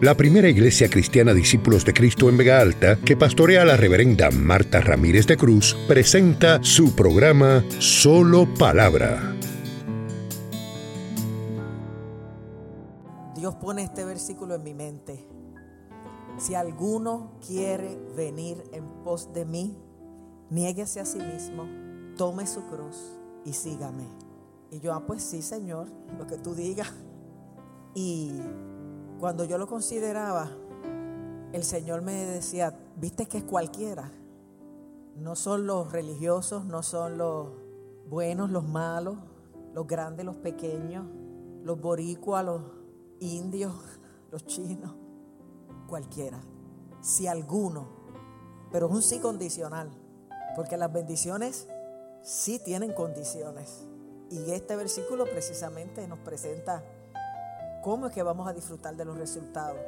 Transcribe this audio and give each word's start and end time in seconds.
la 0.00 0.14
primera 0.14 0.48
iglesia 0.48 0.90
cristiana 0.90 1.32
Discípulos 1.32 1.84
de 1.84 1.94
Cristo 1.94 2.28
en 2.28 2.36
Vega 2.36 2.60
Alta, 2.60 2.96
que 2.96 3.16
pastorea 3.16 3.64
la 3.64 3.76
reverenda 3.76 4.30
Marta 4.30 4.80
Ramírez 4.80 5.26
de 5.26 5.38
Cruz, 5.38 5.74
presenta 5.88 6.62
su 6.62 6.94
programa 6.94 7.64
Solo 7.78 8.46
Palabra. 8.58 9.34
Dios 13.36 13.54
pone 13.54 13.84
este 13.84 14.04
versículo 14.04 14.54
en 14.56 14.64
mi 14.64 14.74
mente. 14.74 15.26
Si 16.36 16.54
alguno 16.54 17.38
quiere 17.46 17.98
venir 18.14 18.62
en 18.72 18.84
pos 19.02 19.32
de 19.32 19.46
mí, 19.46 19.78
niéguese 20.50 21.00
a 21.00 21.06
sí 21.06 21.18
mismo, 21.18 21.66
tome 22.18 22.46
su 22.46 22.66
cruz 22.66 22.96
y 23.46 23.54
sígame. 23.54 24.04
Y 24.70 24.80
yo, 24.80 24.92
ah, 24.92 25.06
pues 25.06 25.22
sí, 25.22 25.40
Señor, 25.40 25.88
lo 26.18 26.26
que 26.26 26.36
tú 26.36 26.54
digas. 26.54 26.92
Y 27.94 28.42
cuando 29.18 29.44
yo 29.44 29.58
lo 29.58 29.66
consideraba, 29.66 30.50
el 31.52 31.64
Señor 31.64 32.02
me 32.02 32.12
decía, 32.26 32.78
viste 32.96 33.26
que 33.26 33.38
es 33.38 33.44
cualquiera. 33.44 34.10
No 35.16 35.36
son 35.36 35.66
los 35.66 35.90
religiosos, 35.90 36.66
no 36.66 36.82
son 36.82 37.16
los 37.16 37.48
buenos, 38.08 38.50
los 38.50 38.68
malos, 38.68 39.16
los 39.72 39.86
grandes, 39.86 40.26
los 40.26 40.36
pequeños, 40.36 41.06
los 41.62 41.80
boricuas, 41.80 42.44
los 42.44 42.62
indios, 43.20 43.72
los 44.30 44.44
chinos, 44.44 44.92
cualquiera. 45.88 46.40
Si 47.00 47.26
alguno, 47.26 47.88
pero 48.70 48.88
es 48.88 48.92
un 48.92 49.02
sí 49.02 49.18
condicional, 49.20 49.90
porque 50.54 50.76
las 50.76 50.92
bendiciones 50.92 51.68
sí 52.22 52.58
tienen 52.58 52.92
condiciones. 52.92 53.86
Y 54.28 54.50
este 54.50 54.76
versículo 54.76 55.24
precisamente 55.24 56.06
nos 56.08 56.18
presenta 56.18 56.84
cómo 57.86 58.08
es 58.08 58.12
que 58.12 58.24
vamos 58.24 58.48
a 58.48 58.52
disfrutar 58.52 58.96
de 58.96 59.04
los 59.04 59.16
resultados. 59.16 59.78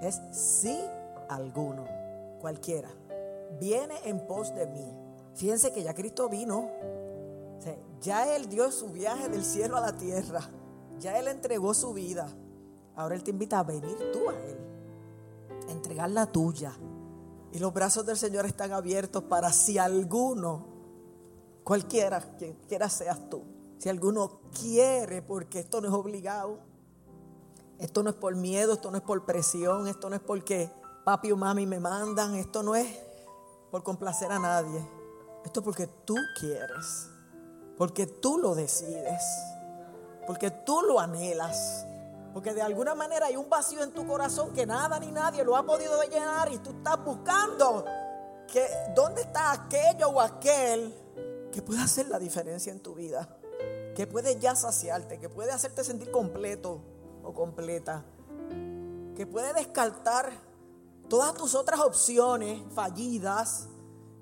Es 0.00 0.20
si 0.30 0.78
alguno, 1.28 1.84
cualquiera, 2.40 2.88
viene 3.58 3.96
en 4.04 4.24
pos 4.24 4.54
de 4.54 4.68
mí. 4.68 4.96
Fíjense 5.34 5.72
que 5.72 5.82
ya 5.82 5.94
Cristo 5.94 6.28
vino. 6.28 6.70
ya 8.00 8.36
Él 8.36 8.48
dio 8.48 8.70
su 8.70 8.90
viaje 8.90 9.28
del 9.28 9.44
cielo 9.44 9.76
a 9.76 9.80
la 9.80 9.96
tierra. 9.96 10.42
Ya 11.00 11.18
Él 11.18 11.26
entregó 11.26 11.74
su 11.74 11.92
vida. 11.92 12.28
Ahora 12.94 13.16
Él 13.16 13.24
te 13.24 13.32
invita 13.32 13.58
a 13.58 13.64
venir 13.64 13.98
tú 14.12 14.30
a 14.30 14.34
Él. 14.34 14.58
A 15.68 15.72
entregar 15.72 16.10
la 16.10 16.26
tuya. 16.26 16.72
Y 17.50 17.58
los 17.58 17.74
brazos 17.74 18.06
del 18.06 18.16
Señor 18.16 18.46
están 18.46 18.70
abiertos 18.70 19.24
para 19.24 19.50
si 19.50 19.76
alguno, 19.76 20.66
cualquiera, 21.64 22.20
quien 22.38 22.54
quiera 22.68 22.88
seas 22.88 23.28
tú, 23.28 23.42
si 23.78 23.88
alguno 23.88 24.38
quiere, 24.52 25.20
porque 25.20 25.58
esto 25.58 25.80
no 25.80 25.88
es 25.88 25.94
obligado, 25.94 26.73
esto 27.78 28.02
no 28.02 28.10
es 28.10 28.16
por 28.16 28.36
miedo, 28.36 28.74
esto 28.74 28.90
no 28.90 28.96
es 28.96 29.02
por 29.02 29.24
presión, 29.24 29.88
esto 29.88 30.08
no 30.08 30.16
es 30.16 30.22
porque 30.22 30.70
papi 31.04 31.32
o 31.32 31.36
mami 31.36 31.66
me 31.66 31.80
mandan, 31.80 32.34
esto 32.34 32.62
no 32.62 32.74
es 32.74 32.88
por 33.70 33.82
complacer 33.82 34.30
a 34.32 34.38
nadie. 34.38 34.86
Esto 35.44 35.60
es 35.60 35.64
porque 35.64 35.86
tú 35.86 36.16
quieres, 36.38 37.08
porque 37.76 38.06
tú 38.06 38.38
lo 38.38 38.54
decides, 38.54 39.22
porque 40.26 40.50
tú 40.50 40.80
lo 40.82 40.98
anhelas, 40.98 41.84
porque 42.32 42.54
de 42.54 42.62
alguna 42.62 42.94
manera 42.94 43.26
hay 43.26 43.36
un 43.36 43.50
vacío 43.50 43.82
en 43.82 43.92
tu 43.92 44.06
corazón 44.06 44.52
que 44.54 44.64
nada 44.64 44.98
ni 44.98 45.12
nadie 45.12 45.44
lo 45.44 45.56
ha 45.56 45.66
podido 45.66 46.02
llenar 46.04 46.50
y 46.52 46.58
tú 46.58 46.70
estás 46.70 47.04
buscando 47.04 47.84
que 48.50 48.66
dónde 48.94 49.22
está 49.22 49.52
aquello 49.52 50.08
o 50.08 50.20
aquel 50.20 50.94
que 51.52 51.62
pueda 51.62 51.84
hacer 51.84 52.08
la 52.08 52.18
diferencia 52.18 52.72
en 52.72 52.80
tu 52.80 52.94
vida 52.94 53.28
que 53.94 54.06
puede 54.06 54.38
ya 54.38 54.56
saciarte, 54.56 55.18
que 55.18 55.28
puede 55.28 55.52
hacerte 55.52 55.84
sentir 55.84 56.10
completo 56.10 56.80
o 57.24 57.32
completa, 57.32 58.04
que 59.16 59.26
puede 59.26 59.52
descartar 59.54 60.30
todas 61.08 61.34
tus 61.34 61.54
otras 61.54 61.80
opciones 61.80 62.62
fallidas 62.74 63.68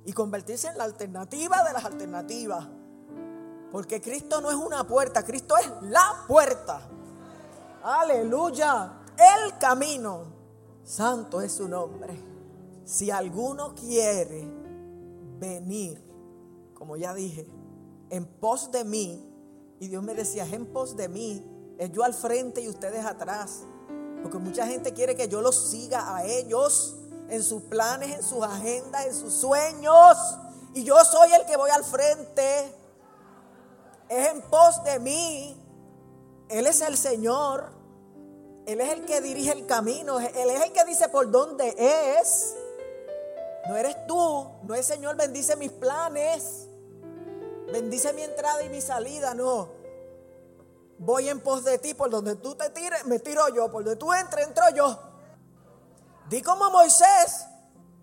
y 0.05 0.13
convertirse 0.13 0.69
en 0.69 0.79
la 0.79 0.85
alternativa 0.85 1.63
de 1.65 1.73
las 1.73 1.85
alternativas. 1.85 2.67
Porque 3.71 4.01
Cristo 4.01 4.41
no 4.41 4.51
es 4.51 4.57
una 4.57 4.87
puerta, 4.87 5.25
Cristo 5.25 5.57
es 5.57 5.71
la 5.83 6.25
puerta. 6.29 6.89
Aleluya. 7.83 9.01
El 9.17 9.59
camino. 9.59 10.25
Santo 10.85 11.41
es 11.41 11.53
su 11.53 11.69
nombre. 11.69 12.19
Si 12.85 13.11
alguno 13.11 13.75
quiere 13.75 14.47
venir, 15.39 16.03
como 16.75 16.97
ya 16.97 17.15
dije, 17.15 17.49
en 18.11 18.27
pos 18.27 18.71
de 18.71 18.85
mí, 18.85 19.29
y 19.81 19.89
Dios 19.89 20.03
me 20.03 20.15
decía, 20.15 20.47
en 20.47 20.67
pos 20.67 20.97
de 20.97 21.09
mí, 21.09 21.45
es 21.79 21.91
yo 21.93 22.05
al 22.05 22.15
frente 22.15 22.61
y 22.61 22.69
ustedes 22.69 23.05
atrás. 23.05 23.61
Porque 24.23 24.39
mucha 24.39 24.67
gente 24.67 24.93
quiere 24.93 25.17
que 25.17 25.29
yo 25.29 25.41
los 25.41 25.71
siga 25.71 26.17
a 26.17 26.25
ellos 26.25 26.97
en 27.29 27.43
sus 27.43 27.63
planes, 27.63 28.17
en 28.17 28.23
sus 28.23 28.43
agendas, 28.45 29.07
en 29.07 29.15
sus 29.15 29.33
sueños. 29.33 30.17
Y 30.75 30.85
yo 30.85 30.97
soy 31.05 31.33
el 31.33 31.45
que 31.47 31.57
voy 31.57 31.71
al 31.71 31.85
frente. 31.85 32.75
Es 34.09 34.29
en 34.29 34.43
pos 34.43 34.83
de 34.85 34.99
mí. 35.01 35.57
Él 36.49 36.67
es 36.67 36.81
el 36.83 36.97
Señor. 36.97 37.73
Él 38.67 38.81
es 38.81 38.93
el 38.93 39.05
que 39.05 39.21
dirige 39.21 39.53
el 39.53 39.67
camino. 39.67 40.21
Él 40.21 40.51
es 40.51 40.63
el 40.63 40.73
que 40.73 40.85
dice 40.85 41.09
por 41.09 41.31
dónde 41.31 41.75
es. 42.19 42.55
No 43.69 43.77
eres 43.77 43.97
tú. 44.07 44.47
No 44.63 44.75
es 44.75 44.87
Señor, 44.87 45.17
bendice 45.17 45.57
mis 45.57 45.73
planes. 45.73 46.69
Bendice 47.73 48.13
mi 48.13 48.23
entrada 48.23 48.63
y 48.63 48.69
mi 48.69 48.81
salida, 48.81 49.35
no. 49.35 49.82
Voy 51.05 51.29
en 51.29 51.41
pos 51.41 51.65
de 51.65 51.79
ti, 51.79 51.95
por 51.95 52.11
donde 52.11 52.37
tú 52.37 52.55
te 52.55 52.71
tires, 52.71 53.05
me 53.07 53.19
tiro 53.19 53.49
yo, 53.49 53.73
por 53.73 53.83
donde 53.83 53.99
tú 53.99 54.13
entres, 54.13 54.47
entro 54.47 54.65
yo. 54.73 54.97
Di 56.29 56.41
como 56.43 56.71
Moisés, 56.71 57.45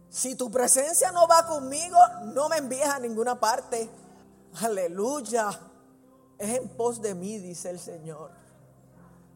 si 0.10 0.36
tu 0.36 0.52
presencia 0.52 1.10
no 1.14 1.26
va 1.26 1.48
conmigo, 1.48 1.98
no 2.34 2.50
me 2.50 2.58
envíes 2.58 2.88
a 2.90 3.00
ninguna 3.00 3.40
parte. 3.40 3.90
Aleluya. 4.62 5.50
Es 6.38 6.58
en 6.58 6.68
pos 6.68 7.02
de 7.02 7.16
mí, 7.16 7.38
dice 7.38 7.70
el 7.70 7.80
Señor. 7.80 8.32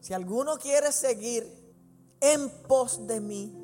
Si 0.00 0.12
alguno 0.12 0.58
quiere 0.58 0.92
seguir 0.92 1.74
en 2.20 2.50
pos 2.68 3.06
de 3.06 3.18
mí, 3.20 3.56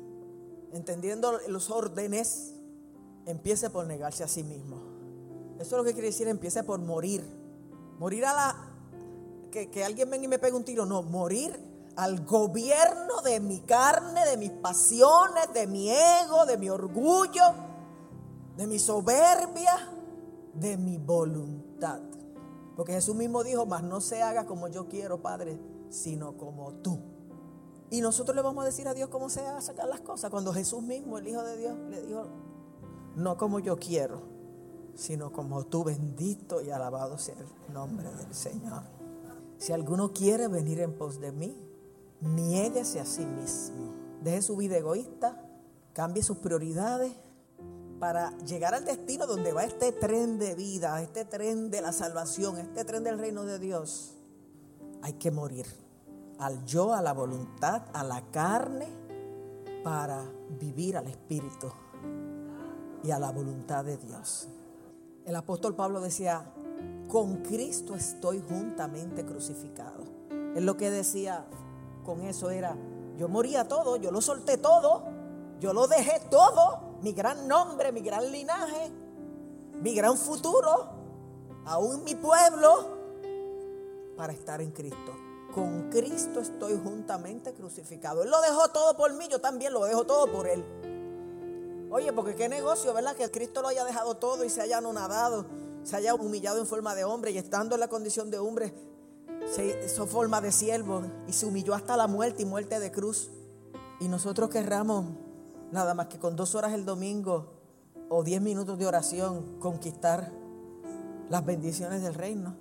entendiendo 0.73 1.37
los 1.47 1.69
órdenes, 1.69 2.53
empiece 3.27 3.69
por 3.69 3.85
negarse 3.85 4.23
a 4.23 4.27
sí 4.27 4.41
mismo. 4.41 4.81
Eso 5.59 5.75
es 5.75 5.77
lo 5.77 5.83
que 5.83 5.93
quiere 5.93 6.07
decir, 6.07 6.27
empiece 6.27 6.63
por 6.63 6.79
morir. 6.79 7.23
Morir 7.99 8.25
a 8.25 8.33
la... 8.33 8.70
Que, 9.51 9.83
alguien 9.83 10.09
venga 10.09 10.25
y 10.25 10.27
me 10.27 10.39
pegue 10.39 10.55
un 10.55 10.63
tiro. 10.63 10.85
No, 10.85 11.03
morir 11.03 11.59
al 11.95 12.25
gobierno 12.25 13.21
de 13.23 13.39
mi 13.39 13.59
carne, 13.61 14.25
de 14.25 14.37
mis 14.37 14.51
pasiones, 14.51 15.53
de 15.53 15.67
mi 15.67 15.89
ego, 15.89 16.45
de 16.45 16.57
mi 16.57 16.69
orgullo, 16.69 17.43
de 18.55 18.65
mi 18.65 18.79
soberbia, 18.79 19.89
de 20.53 20.77
mi 20.77 20.97
voluntad. 20.97 21.99
Porque 22.75 22.93
Jesús 22.93 23.15
mismo 23.15 23.43
dijo, 23.43 23.65
mas 23.65 23.83
no 23.83 24.01
se 24.01 24.21
haga 24.23 24.45
como 24.45 24.67
yo 24.69 24.87
quiero, 24.87 25.21
Padre, 25.21 25.59
sino 25.89 26.37
como 26.37 26.73
tú. 26.75 26.99
Y 27.89 27.99
nosotros 27.99 28.35
le 28.35 28.41
vamos 28.41 28.63
a 28.63 28.65
decir 28.65 28.87
a 28.87 28.93
Dios 28.93 29.09
cómo 29.09 29.29
se 29.29 29.45
a 29.45 29.59
sacar 29.59 29.87
las 29.89 29.99
cosas. 29.99 30.31
Cuando 30.31 30.53
Jesús 30.53 30.81
mismo, 30.81 31.17
el 31.17 31.27
Hijo 31.27 31.43
de 31.43 31.57
Dios, 31.57 31.77
le 31.89 32.01
dijo, 32.01 32.25
no 33.15 33.37
como 33.37 33.59
yo 33.59 33.77
quiero, 33.77 34.21
sino 34.95 35.31
como 35.31 35.65
tú 35.65 35.83
bendito 35.83 36.61
y 36.61 36.71
alabado 36.71 37.17
sea 37.17 37.35
el 37.35 37.73
nombre 37.73 38.09
del 38.13 38.33
Señor. 38.33 39.00
Si 39.61 39.71
alguno 39.73 40.11
quiere 40.11 40.47
venir 40.47 40.79
en 40.79 40.97
pos 40.97 41.19
de 41.19 41.31
mí, 41.31 41.55
niéguese 42.19 42.99
a 42.99 43.05
sí 43.05 43.23
mismo. 43.27 43.93
Deje 44.23 44.41
su 44.41 44.57
vida 44.57 44.75
egoísta, 44.75 45.39
cambie 45.93 46.23
sus 46.23 46.37
prioridades 46.37 47.13
para 47.99 48.35
llegar 48.39 48.73
al 48.73 48.85
destino 48.85 49.27
donde 49.27 49.53
va 49.53 49.63
este 49.63 49.91
tren 49.91 50.39
de 50.39 50.55
vida, 50.55 50.99
este 51.03 51.25
tren 51.25 51.69
de 51.69 51.79
la 51.79 51.93
salvación, 51.93 52.57
este 52.57 52.83
tren 52.85 53.03
del 53.03 53.19
reino 53.19 53.43
de 53.43 53.59
Dios. 53.59 54.15
Hay 55.03 55.13
que 55.13 55.29
morir 55.29 55.67
al 56.39 56.65
yo, 56.65 56.95
a 56.95 57.03
la 57.03 57.13
voluntad, 57.13 57.83
a 57.93 58.03
la 58.03 58.31
carne, 58.31 58.87
para 59.83 60.25
vivir 60.59 60.97
al 60.97 61.05
Espíritu 61.05 61.71
y 63.03 63.11
a 63.11 63.19
la 63.19 63.31
voluntad 63.31 63.85
de 63.85 63.97
Dios. 63.97 64.47
El 65.23 65.35
apóstol 65.35 65.75
Pablo 65.75 66.01
decía, 66.01 66.51
con 67.11 67.43
Cristo 67.43 67.93
estoy 67.93 68.41
juntamente 68.47 69.25
crucificado. 69.25 70.05
Él 70.55 70.65
lo 70.65 70.77
que 70.77 70.89
decía 70.89 71.45
con 72.05 72.21
eso 72.21 72.49
era, 72.49 72.77
yo 73.17 73.27
moría 73.27 73.67
todo, 73.67 73.97
yo 73.97 74.11
lo 74.11 74.21
solté 74.21 74.57
todo, 74.57 75.03
yo 75.59 75.73
lo 75.73 75.87
dejé 75.87 76.21
todo, 76.29 76.95
mi 77.01 77.11
gran 77.11 77.49
nombre, 77.49 77.91
mi 77.91 77.99
gran 77.99 78.31
linaje, 78.31 78.89
mi 79.81 79.93
gran 79.93 80.17
futuro, 80.17 80.87
aún 81.65 82.05
mi 82.05 82.15
pueblo, 82.15 83.01
para 84.15 84.31
estar 84.31 84.61
en 84.61 84.71
Cristo. 84.71 85.13
Con 85.53 85.89
Cristo 85.89 86.39
estoy 86.39 86.79
juntamente 86.81 87.53
crucificado. 87.53 88.23
Él 88.23 88.29
lo 88.29 88.39
dejó 88.39 88.69
todo 88.69 88.95
por 88.95 89.11
mí, 89.15 89.27
yo 89.27 89.41
también 89.41 89.73
lo 89.73 89.83
dejo 89.83 90.05
todo 90.05 90.31
por 90.31 90.47
Él. 90.47 90.63
Oye, 91.91 92.13
porque 92.13 92.35
qué 92.35 92.47
negocio, 92.47 92.93
¿verdad? 92.93 93.17
Que 93.17 93.29
Cristo 93.29 93.61
lo 93.61 93.67
haya 93.67 93.83
dejado 93.83 94.15
todo 94.15 94.45
y 94.45 94.49
se 94.49 94.61
haya 94.61 94.77
anonadado, 94.77 95.45
se 95.83 95.95
haya 95.95 96.13
humillado 96.13 96.59
en 96.59 96.67
forma 96.67 96.95
de 96.95 97.03
hombre 97.03 97.31
y 97.31 97.37
estando 97.37 97.75
en 97.75 97.81
la 97.81 97.87
condición 97.87 98.29
de 98.29 98.39
hombre, 98.39 98.73
se 99.45 99.79
hizo 99.85 100.05
forma 100.05 100.41
de 100.41 100.51
siervo 100.51 101.03
y 101.27 101.33
se 101.33 101.45
humilló 101.45 101.73
hasta 101.73 101.97
la 101.97 102.07
muerte 102.07 102.43
y 102.43 102.45
muerte 102.45 102.79
de 102.79 102.91
cruz. 102.91 103.29
Y 103.99 104.07
nosotros 104.07 104.49
querramos 104.49 105.05
nada 105.71 105.93
más 105.93 106.07
que 106.07 106.19
con 106.19 106.35
dos 106.35 106.55
horas 106.55 106.73
el 106.73 106.85
domingo 106.85 107.53
o 108.09 108.23
diez 108.23 108.41
minutos 108.41 108.77
de 108.77 108.85
oración 108.85 109.57
conquistar 109.59 110.31
las 111.29 111.45
bendiciones 111.45 112.01
del 112.01 112.13
reino, 112.13 112.57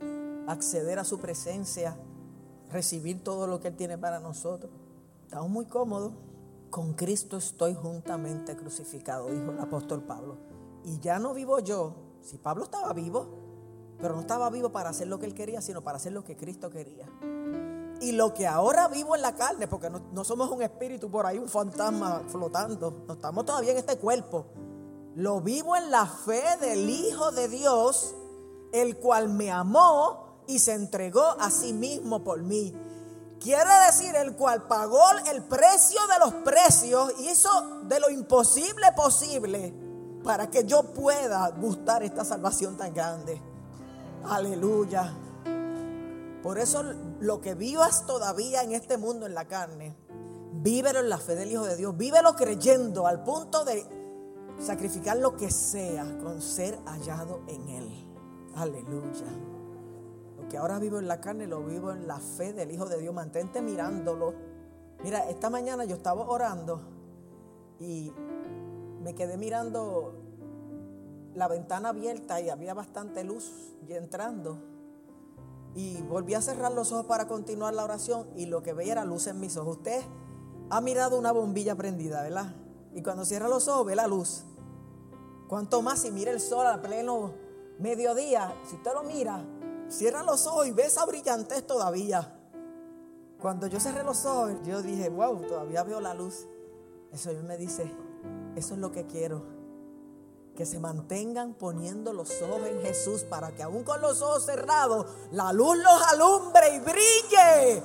acceder 0.46 0.98
a 0.98 1.04
su 1.04 1.18
presencia, 1.18 1.96
recibir 2.70 3.22
todo 3.24 3.46
lo 3.46 3.60
que 3.60 3.68
Él 3.68 3.76
tiene 3.76 3.98
para 3.98 4.20
nosotros. 4.20 4.70
Estamos 5.24 5.50
muy 5.50 5.66
cómodos. 5.66 6.12
Con 6.70 6.94
Cristo 6.94 7.36
estoy 7.36 7.74
juntamente 7.74 8.56
crucificado, 8.56 9.28
dijo 9.28 9.50
el 9.50 9.58
apóstol 9.58 10.04
Pablo. 10.04 10.36
Y 10.84 11.00
ya 11.00 11.18
no 11.18 11.34
vivo 11.34 11.58
yo. 11.58 12.09
Si 12.22 12.38
Pablo 12.38 12.64
estaba 12.64 12.92
vivo, 12.92 13.26
pero 14.00 14.14
no 14.14 14.20
estaba 14.20 14.50
vivo 14.50 14.70
para 14.70 14.90
hacer 14.90 15.08
lo 15.08 15.18
que 15.18 15.26
él 15.26 15.34
quería, 15.34 15.60
sino 15.60 15.82
para 15.82 15.96
hacer 15.96 16.12
lo 16.12 16.24
que 16.24 16.36
Cristo 16.36 16.70
quería. 16.70 17.06
Y 18.00 18.12
lo 18.12 18.32
que 18.32 18.46
ahora 18.46 18.88
vivo 18.88 19.14
en 19.14 19.22
la 19.22 19.34
carne, 19.34 19.68
porque 19.68 19.90
no, 19.90 20.24
somos 20.24 20.50
un 20.50 20.62
espíritu 20.62 21.10
por 21.10 21.26
ahí, 21.26 21.38
un 21.38 21.48
fantasma 21.48 22.22
flotando, 22.28 23.04
no 23.06 23.14
estamos 23.14 23.44
todavía 23.44 23.72
en 23.72 23.78
este 23.78 23.98
cuerpo. 23.98 24.46
Lo 25.16 25.40
vivo 25.40 25.76
en 25.76 25.90
la 25.90 26.06
fe 26.06 26.42
del 26.60 26.88
Hijo 26.88 27.30
de 27.32 27.48
Dios, 27.48 28.14
el 28.72 28.96
cual 28.96 29.28
me 29.28 29.50
amó 29.50 30.44
y 30.46 30.60
se 30.60 30.72
entregó 30.72 31.24
a 31.38 31.50
sí 31.50 31.72
mismo 31.74 32.24
por 32.24 32.42
mí. 32.42 32.74
Quiere 33.38 33.70
decir 33.86 34.14
el 34.16 34.34
cual 34.34 34.66
pagó 34.66 35.02
el 35.30 35.42
precio 35.42 36.00
de 36.06 36.18
los 36.18 36.34
precios, 36.42 37.12
hizo 37.20 37.82
de 37.84 38.00
lo 38.00 38.10
imposible 38.10 38.86
posible 38.94 39.89
para 40.22 40.50
que 40.50 40.64
yo 40.64 40.82
pueda 40.82 41.48
gustar 41.50 42.02
esta 42.02 42.24
salvación 42.24 42.76
tan 42.76 42.92
grande. 42.92 43.40
Aleluya. 44.24 45.12
Por 46.42 46.58
eso 46.58 46.82
lo 47.20 47.40
que 47.40 47.54
vivas 47.54 48.06
todavía 48.06 48.62
en 48.62 48.72
este 48.72 48.96
mundo 48.96 49.26
en 49.26 49.34
la 49.34 49.46
carne, 49.46 49.94
vívelo 50.52 51.00
en 51.00 51.08
la 51.08 51.18
fe 51.18 51.34
del 51.34 51.50
Hijo 51.50 51.64
de 51.64 51.76
Dios, 51.76 51.96
vívelo 51.96 52.34
creyendo 52.34 53.06
al 53.06 53.22
punto 53.22 53.64
de 53.64 53.84
sacrificar 54.58 55.16
lo 55.16 55.36
que 55.36 55.50
sea 55.50 56.04
con 56.22 56.40
ser 56.40 56.78
hallado 56.86 57.40
en 57.46 57.68
Él. 57.68 58.06
Aleluya. 58.56 59.26
Lo 60.38 60.48
que 60.48 60.56
ahora 60.56 60.78
vivo 60.78 60.98
en 60.98 61.08
la 61.08 61.20
carne 61.20 61.46
lo 61.46 61.62
vivo 61.62 61.92
en 61.92 62.06
la 62.06 62.18
fe 62.18 62.52
del 62.52 62.70
Hijo 62.70 62.86
de 62.86 62.98
Dios. 62.98 63.14
Mantente 63.14 63.60
mirándolo. 63.62 64.34
Mira, 65.02 65.28
esta 65.30 65.48
mañana 65.50 65.84
yo 65.84 65.96
estaba 65.96 66.28
orando 66.28 66.80
y 67.78 68.12
me 69.00 69.14
quedé 69.14 69.36
mirando 69.36 70.14
la 71.34 71.48
ventana 71.48 71.90
abierta 71.90 72.40
y 72.40 72.50
había 72.50 72.74
bastante 72.74 73.24
luz 73.24 73.70
entrando. 73.88 74.58
Y 75.74 76.02
volví 76.02 76.34
a 76.34 76.42
cerrar 76.42 76.72
los 76.72 76.92
ojos 76.92 77.06
para 77.06 77.28
continuar 77.28 77.74
la 77.74 77.84
oración 77.84 78.26
y 78.34 78.46
lo 78.46 78.62
que 78.62 78.72
veía 78.72 78.92
era 78.92 79.04
luz 79.04 79.26
en 79.26 79.40
mis 79.40 79.56
ojos. 79.56 79.78
Usted 79.78 80.02
ha 80.68 80.80
mirado 80.80 81.18
una 81.18 81.32
bombilla 81.32 81.74
prendida, 81.76 82.22
¿verdad? 82.22 82.54
Y 82.92 83.02
cuando 83.02 83.24
cierra 83.24 83.48
los 83.48 83.68
ojos 83.68 83.86
ve 83.86 83.94
la 83.94 84.06
luz. 84.06 84.44
Cuanto 85.48 85.82
más 85.82 86.00
si 86.00 86.10
mira 86.10 86.30
el 86.30 86.40
sol 86.40 86.66
a 86.66 86.80
pleno 86.80 87.34
mediodía, 87.78 88.54
si 88.68 88.76
usted 88.76 88.92
lo 88.94 89.02
mira, 89.02 89.44
cierra 89.88 90.22
los 90.22 90.46
ojos 90.46 90.66
y 90.66 90.72
ve 90.72 90.84
esa 90.84 91.06
brillantez 91.06 91.66
todavía. 91.66 92.36
Cuando 93.40 93.66
yo 93.66 93.80
cerré 93.80 94.04
los 94.04 94.24
ojos, 94.26 94.52
yo 94.64 94.82
dije, 94.82 95.08
wow, 95.08 95.40
todavía 95.46 95.82
veo 95.82 96.00
la 96.00 96.14
luz. 96.14 96.46
Eso 97.12 97.32
me 97.44 97.56
dice, 97.56 97.90
eso 98.56 98.74
es 98.74 98.80
lo 98.80 98.92
que 98.92 99.06
quiero 99.06 99.60
que 100.60 100.66
se 100.66 100.78
mantengan 100.78 101.54
poniendo 101.54 102.12
los 102.12 102.42
ojos 102.42 102.66
en 102.66 102.82
Jesús 102.82 103.22
para 103.24 103.54
que 103.54 103.62
aún 103.62 103.82
con 103.82 104.02
los 104.02 104.20
ojos 104.20 104.44
cerrados 104.44 105.06
la 105.32 105.54
luz 105.54 105.78
los 105.78 106.02
alumbre 106.12 106.74
y 106.74 106.80
brille 106.80 107.82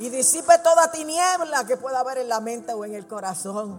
y 0.00 0.08
disipe 0.08 0.58
toda 0.64 0.90
tiniebla 0.90 1.64
que 1.64 1.76
pueda 1.76 2.00
haber 2.00 2.18
en 2.18 2.28
la 2.28 2.40
mente 2.40 2.72
o 2.72 2.84
en 2.84 2.94
el 2.94 3.06
corazón. 3.06 3.78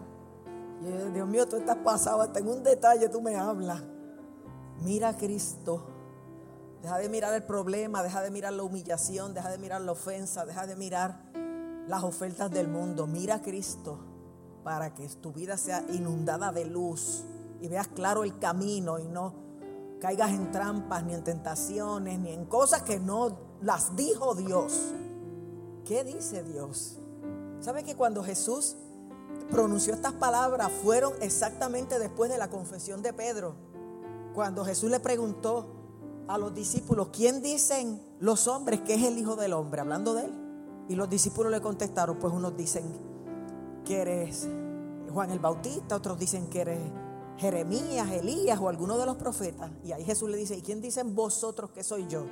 Dios 1.14 1.28
mío, 1.28 1.50
tú 1.50 1.58
estás 1.58 1.76
pasado, 1.84 2.22
hasta 2.22 2.40
en 2.40 2.48
un 2.48 2.64
detalle 2.64 3.10
tú 3.10 3.22
me 3.22 3.36
hablas. 3.36 3.82
Mira 4.84 5.10
a 5.10 5.18
Cristo. 5.18 5.86
Deja 6.82 6.98
de 6.98 7.10
mirar 7.10 7.34
el 7.34 7.44
problema, 7.44 8.04
deja 8.04 8.22
de 8.22 8.32
mirar 8.32 8.54
la 8.54 8.64
humillación, 8.64 9.34
deja 9.34 9.50
de 9.50 9.58
mirar 9.58 9.82
la 9.82 9.92
ofensa, 9.92 10.46
deja 10.46 10.66
de 10.66 10.78
mirar 10.78 11.24
las 11.88 12.04
ofertas 12.04 12.50
del 12.52 12.70
mundo. 12.70 13.06
Mira 13.06 13.36
a 13.36 13.42
Cristo 13.42 14.00
para 14.64 14.94
que 14.94 15.08
tu 15.08 15.32
vida 15.32 15.58
sea 15.58 15.84
inundada 15.90 16.52
de 16.52 16.66
luz 16.66 17.24
y 17.62 17.68
veas 17.68 17.88
claro 17.88 18.24
el 18.24 18.38
camino 18.40 19.00
y 19.00 19.08
no 19.08 19.34
caigas 20.00 20.32
en 20.32 20.52
trampas, 20.52 21.04
ni 21.04 21.14
en 21.14 21.24
tentaciones, 21.24 22.20
ni 22.20 22.32
en 22.32 22.46
cosas 22.46 22.84
que 22.84 23.00
no 23.00 23.38
las 23.62 23.96
dijo 23.96 24.36
Dios. 24.36 24.94
¿Qué 25.86 26.04
dice 26.04 26.44
Dios? 26.44 26.98
¿Sabe 27.60 27.84
que 27.84 27.96
cuando 27.96 28.24
Jesús 28.24 28.78
pronunció 29.52 29.94
estas 29.94 30.14
palabras 30.14 30.72
fueron 30.84 31.14
exactamente 31.22 32.00
después 32.00 32.32
de 32.32 32.38
la 32.38 32.50
confesión 32.50 33.02
de 33.02 33.12
Pedro? 33.12 33.56
Cuando 34.34 34.64
Jesús 34.64 34.90
le 34.90 35.00
preguntó 35.00 35.76
a 36.28 36.38
los 36.38 36.54
discípulos, 36.54 37.10
¿quién 37.12 37.42
dicen 37.42 38.02
los 38.20 38.48
hombres 38.48 38.82
que 38.82 38.94
es 38.94 39.04
el 39.04 39.18
Hijo 39.18 39.36
del 39.36 39.54
Hombre? 39.54 39.82
Hablando 39.82 40.14
de 40.14 40.26
él. 40.26 40.86
Y 40.88 40.96
los 40.96 41.10
discípulos 41.10 41.52
le 41.52 41.62
contestaron, 41.62 42.18
pues 42.18 42.34
unos 42.34 42.56
dicen 42.56 42.84
que 43.90 44.02
eres 44.04 44.48
Juan 45.12 45.32
el 45.32 45.40
Bautista, 45.40 45.96
otros 45.96 46.20
dicen 46.20 46.48
que 46.48 46.62
eres 46.62 46.80
Jeremías, 47.40 48.12
Elías 48.12 48.60
o 48.62 48.70
alguno 48.70 49.00
de 49.00 49.08
los 49.08 49.18
profetas. 49.18 49.72
Y 49.84 49.92
ahí 49.92 50.06
Jesús 50.06 50.30
le 50.30 50.38
dice, 50.38 50.56
¿y 50.56 50.62
quién 50.62 50.80
dicen 50.80 51.16
vosotros 51.16 51.72
que 51.72 51.84
soy 51.84 52.06
yo? 52.06 52.24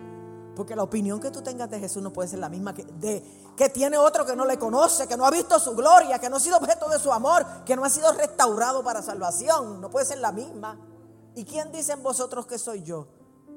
Porque 0.56 0.76
la 0.76 0.84
opinión 0.84 1.20
que 1.20 1.32
tú 1.32 1.42
tengas 1.42 1.68
de 1.72 1.80
Jesús 1.80 2.04
no 2.04 2.14
puede 2.14 2.30
ser 2.30 2.38
la 2.38 2.50
misma 2.50 2.76
que, 2.76 2.84
de, 2.84 3.24
que 3.58 3.70
tiene 3.70 3.98
otro 3.98 4.24
que 4.24 4.36
no 4.36 4.46
le 4.46 4.60
conoce, 4.60 5.08
que 5.08 5.18
no 5.18 5.26
ha 5.26 5.32
visto 5.32 5.58
su 5.58 5.76
gloria, 5.76 6.20
que 6.20 6.30
no 6.30 6.36
ha 6.36 6.40
sido 6.40 6.58
objeto 6.58 6.90
de 6.90 7.00
su 7.00 7.12
amor, 7.12 7.44
que 7.66 7.76
no 7.76 7.84
ha 7.84 7.90
sido 7.90 8.12
restaurado 8.12 8.84
para 8.84 9.02
salvación. 9.02 9.82
No 9.82 9.90
puede 9.90 10.06
ser 10.06 10.20
la 10.20 10.32
misma. 10.32 10.80
¿Y 11.34 11.44
quién 11.44 11.72
dicen 11.72 12.04
vosotros 12.04 12.46
que 12.46 12.60
soy 12.60 12.84
yo? 12.84 13.08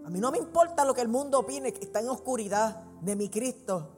A 0.06 0.08
mí 0.08 0.20
no 0.20 0.32
me 0.32 0.38
importa 0.38 0.86
lo 0.86 0.94
que 0.94 1.02
el 1.02 1.08
mundo 1.08 1.40
opine, 1.40 1.74
que 1.74 1.84
está 1.84 2.00
en 2.00 2.08
oscuridad 2.08 2.82
de 3.02 3.14
mi 3.14 3.28
Cristo. 3.28 3.90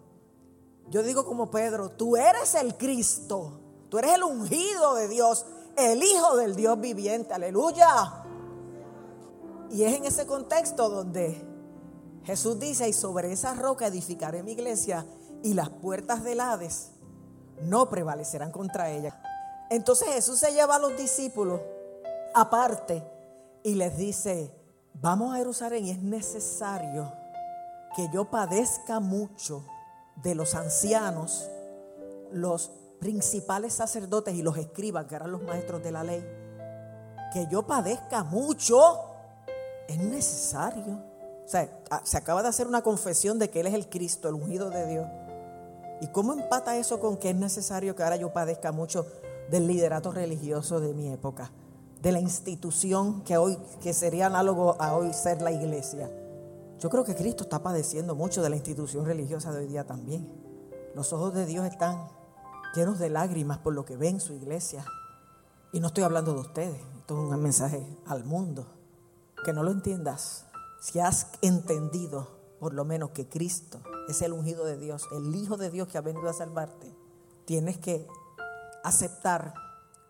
Yo 0.89 1.05
digo 1.05 1.25
como 1.25 1.53
Pedro, 1.53 1.91
tú 1.91 2.17
eres 2.17 2.57
el 2.57 2.77
Cristo, 2.77 3.62
tú 3.93 3.99
eres 3.99 4.15
el 4.15 4.23
ungido 4.23 4.95
de 4.95 5.07
Dios, 5.07 5.45
el 5.77 6.03
Hijo 6.03 6.35
del 6.39 6.57
Dios 6.57 6.81
viviente, 6.81 7.35
aleluya. 7.35 8.25
Y 9.69 9.85
es 9.85 9.95
en 9.95 10.07
ese 10.07 10.27
contexto 10.27 10.89
donde 10.89 11.45
Jesús 12.25 12.59
dice, 12.59 12.89
y 12.89 12.95
sobre 12.95 13.33
esa 13.33 13.53
roca 13.53 13.89
edificaré 13.89 14.43
mi 14.43 14.53
iglesia 14.53 15.05
y 15.43 15.53
las 15.53 15.69
puertas 15.69 16.25
del 16.25 16.41
Hades 16.41 16.93
no 17.65 17.91
prevalecerán 17.91 18.51
contra 18.51 18.89
ella. 18.89 19.23
Entonces 19.69 20.09
Jesús 20.09 20.39
se 20.39 20.55
lleva 20.55 20.77
a 20.77 20.79
los 20.79 20.97
discípulos 20.97 21.61
aparte 22.33 23.07
y 23.63 23.75
les 23.75 23.99
dice, 23.99 24.57
vamos 24.95 25.35
a 25.35 25.37
Jerusalén 25.37 25.85
y 25.85 25.91
es 25.91 26.03
necesario 26.03 27.13
que 27.95 28.09
yo 28.11 28.31
padezca 28.31 29.01
mucho 29.01 29.67
de 30.17 30.35
los 30.35 30.55
ancianos, 30.55 31.47
los 32.31 32.71
principales 33.03 33.75
sacerdotes 33.75 34.33
y 34.37 34.43
los 34.43 34.57
escribas, 34.57 35.07
que 35.07 35.17
eran 35.17 35.33
los 35.33 35.43
maestros 35.43 35.83
de 35.83 35.91
la 35.91 36.05
ley, 36.05 36.25
que 37.33 37.49
yo 37.51 37.67
padezca 37.67 38.23
mucho, 38.23 38.79
es 39.89 39.99
necesario. 39.99 41.03
O 41.45 41.49
sea, 41.49 41.69
se 42.05 42.17
acaba 42.17 42.43
de 42.43 42.49
hacer 42.49 42.69
una 42.69 42.83
confesión 42.83 43.41
de 43.41 43.51
que 43.51 43.61
Él 43.61 43.67
es 43.67 43.75
el 43.75 43.89
Cristo, 43.89 44.29
el 44.29 44.37
ungido 44.37 44.71
de 44.71 44.87
Dios. 44.87 45.07
¿Y 46.01 46.07
cómo 46.07 46.33
empata 46.33 46.77
eso 46.77 47.01
con 47.01 47.17
que 47.17 47.31
es 47.31 47.37
necesario 47.37 47.97
que 47.97 48.05
ahora 48.05 48.17
yo 48.17 48.33
padezca 48.33 48.71
mucho 48.71 49.05
del 49.51 49.67
liderato 49.67 50.13
religioso 50.13 50.79
de 50.79 50.95
mi 50.95 51.13
época? 51.13 51.51
De 52.01 52.13
la 52.13 52.21
institución 52.21 53.23
que 53.23 53.37
hoy, 53.37 53.59
que 53.81 53.93
sería 53.93 54.27
análogo 54.27 54.77
a 54.81 54.97
hoy 54.97 55.13
ser 55.13 55.43
la 55.43 55.51
iglesia. 55.51 56.09
Yo 56.79 56.89
creo 56.89 57.03
que 57.03 57.17
Cristo 57.17 57.43
está 57.45 57.65
padeciendo 57.65 58.15
mucho 58.15 58.43
de 58.43 58.51
la 58.51 58.57
institución 58.57 59.05
religiosa 59.05 59.53
de 59.53 59.61
hoy 59.61 59.67
día 59.67 59.85
también. 59.85 60.29
Los 60.95 61.13
ojos 61.13 61.35
de 61.35 61.47
Dios 61.47 61.67
están 61.67 62.22
llenos 62.75 62.99
de 62.99 63.11
lágrimas 63.11 63.59
por 63.59 63.75
lo 63.75 63.85
que 63.85 63.97
ven 63.97 64.21
su 64.21 64.35
iglesia. 64.35 64.85
Y 65.73 65.81
no 65.81 65.89
estoy 65.89 66.05
hablando 66.05 66.35
de 66.35 66.41
ustedes, 66.41 66.81
esto 66.99 67.15
es 67.15 67.33
un 67.33 67.43
mensaje 67.43 67.87
al 68.07 68.25
mundo. 68.25 68.67
Que 69.45 69.53
no 69.53 69.63
lo 69.63 69.71
entiendas. 69.71 70.47
Si 70.81 71.01
has 71.01 71.29
entendido 71.43 72.29
por 72.61 72.75
lo 72.75 72.85
menos 72.85 73.11
que 73.11 73.29
Cristo 73.29 73.81
es 74.09 74.23
el 74.23 74.33
ungido 74.33 74.65
de 74.65 74.77
Dios, 74.77 75.09
el 75.13 75.35
Hijo 75.35 75.57
de 75.57 75.71
Dios 75.71 75.89
que 75.89 75.99
ha 75.99 76.03
venido 76.03 76.29
a 76.29 76.33
salvarte, 76.33 76.95
tienes 77.45 77.79
que 77.79 78.07
aceptar 78.85 79.55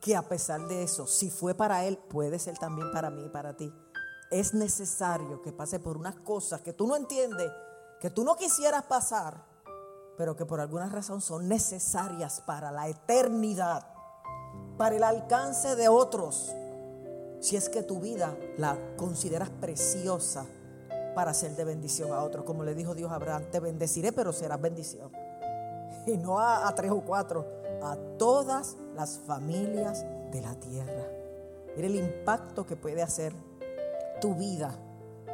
que 0.01 0.17
a 0.17 0.29
pesar 0.29 0.67
de 0.67 0.83
eso, 0.83 1.07
si 1.07 1.31
fue 1.31 1.55
para 1.55 1.85
Él, 1.85 1.97
puede 1.97 2.39
ser 2.39 2.59
también 2.59 2.91
para 2.93 3.11
mí 3.11 3.25
y 3.25 3.29
para 3.29 3.57
ti. 3.57 3.73
Es 4.31 4.53
necesario 4.53 5.41
que 5.43 5.53
pase 5.53 5.79
por 5.79 5.97
unas 5.97 6.17
cosas 6.17 6.61
que 6.61 6.73
tú 6.73 6.87
no 6.87 6.97
entiendes, 6.97 7.51
que 8.01 8.11
tú 8.11 8.25
no 8.25 8.35
quisieras 8.35 8.83
pasar, 8.85 9.52
pero 10.23 10.37
que 10.37 10.47
por 10.47 10.61
alguna 10.61 10.87
razón 10.87 11.21
son 11.21 11.49
necesarias 11.49 12.41
para 12.47 12.71
la 12.71 12.87
eternidad, 12.87 13.85
para 14.79 14.95
el 14.95 15.03
alcance 15.03 15.75
de 15.75 15.89
otros, 15.89 16.55
si 17.41 17.57
es 17.57 17.69
que 17.69 17.83
tu 17.83 17.99
vida 17.99 18.37
la 18.57 18.79
consideras 18.97 19.51
preciosa 19.51 20.47
para 21.17 21.35
ser 21.35 21.57
de 21.57 21.65
bendición 21.65 22.13
a 22.13 22.23
otros. 22.23 22.45
Como 22.45 22.63
le 22.63 22.77
dijo 22.77 22.95
Dios 22.95 23.11
a 23.11 23.17
Abraham, 23.17 23.47
te 23.51 23.59
bendeciré, 23.59 24.13
pero 24.13 24.33
serás 24.33 24.61
bendición. 24.61 25.11
Y 26.07 26.17
no 26.17 26.39
a, 26.39 26.73
tres 26.77 26.93
o 26.93 27.01
cuatro, 27.01 27.45
a 27.83 27.97
todas 28.17 28.77
las 28.95 29.19
familias 29.19 30.07
de 30.31 30.41
la 30.41 30.55
tierra. 30.55 31.05
Mira 31.75 31.89
el 31.89 31.97
impacto 31.97 32.65
que 32.65 32.77
puede 32.77 33.03
hacer 33.03 33.35
tu 34.21 34.37
vida 34.37 34.73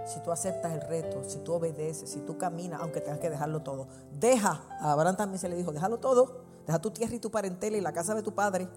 si 0.09 0.21
tú 0.21 0.33
aceptas 0.33 0.73
el 0.73 0.81
reto, 0.81 1.23
si 1.25 1.39
tú 1.41 1.55
obedeces, 1.55 2.11
si 2.11 2.21
tú 2.21 2.39
caminas, 2.39 2.81
aunque 2.81 3.01
tengas 3.01 3.21
que 3.21 3.31
dejarlo 3.31 3.63
todo. 3.63 3.89
Deja, 4.19 4.63
a 4.81 4.93
Abraham 4.93 5.17
también 5.17 5.39
se 5.39 5.49
le 5.49 5.57
dijo, 5.57 5.73
déjalo 5.73 5.99
todo, 5.99 6.43
deja 6.67 6.79
tu 6.79 6.91
tierra 6.91 7.15
y 7.15 7.19
tu 7.19 7.31
parentela 7.31 7.77
y 7.77 7.81
la 7.81 7.93
casa 7.93 8.15
de 8.15 8.23
tu 8.23 8.35
padre 8.35 8.69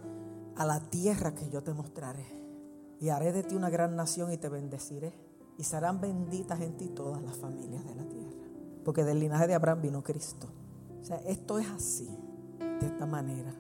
a 0.58 0.66
la 0.66 0.80
tierra 0.80 1.34
que 1.34 1.50
yo 1.50 1.64
te 1.64 1.74
mostraré. 1.74 2.26
Y 3.00 3.10
haré 3.10 3.32
de 3.32 3.44
ti 3.44 3.56
una 3.56 3.70
gran 3.70 3.96
nación 3.96 4.32
y 4.32 4.38
te 4.38 4.50
bendeciré. 4.50 5.14
Y 5.58 5.64
serán 5.64 6.02
benditas 6.02 6.60
en 6.62 6.78
ti 6.78 6.90
todas 6.90 7.22
las 7.22 7.38
familias 7.38 7.86
de 7.86 7.96
la 7.96 8.04
tierra. 8.04 8.48
Porque 8.84 9.04
del 9.04 9.20
linaje 9.20 9.48
de 9.48 9.56
Abraham 9.56 9.82
vino 9.82 10.04
Cristo. 10.04 10.48
O 11.02 11.04
sea, 11.04 11.18
esto 11.26 11.58
es 11.58 11.68
así, 11.70 12.10
de 12.60 12.86
esta 12.86 13.06
manera. 13.06 13.54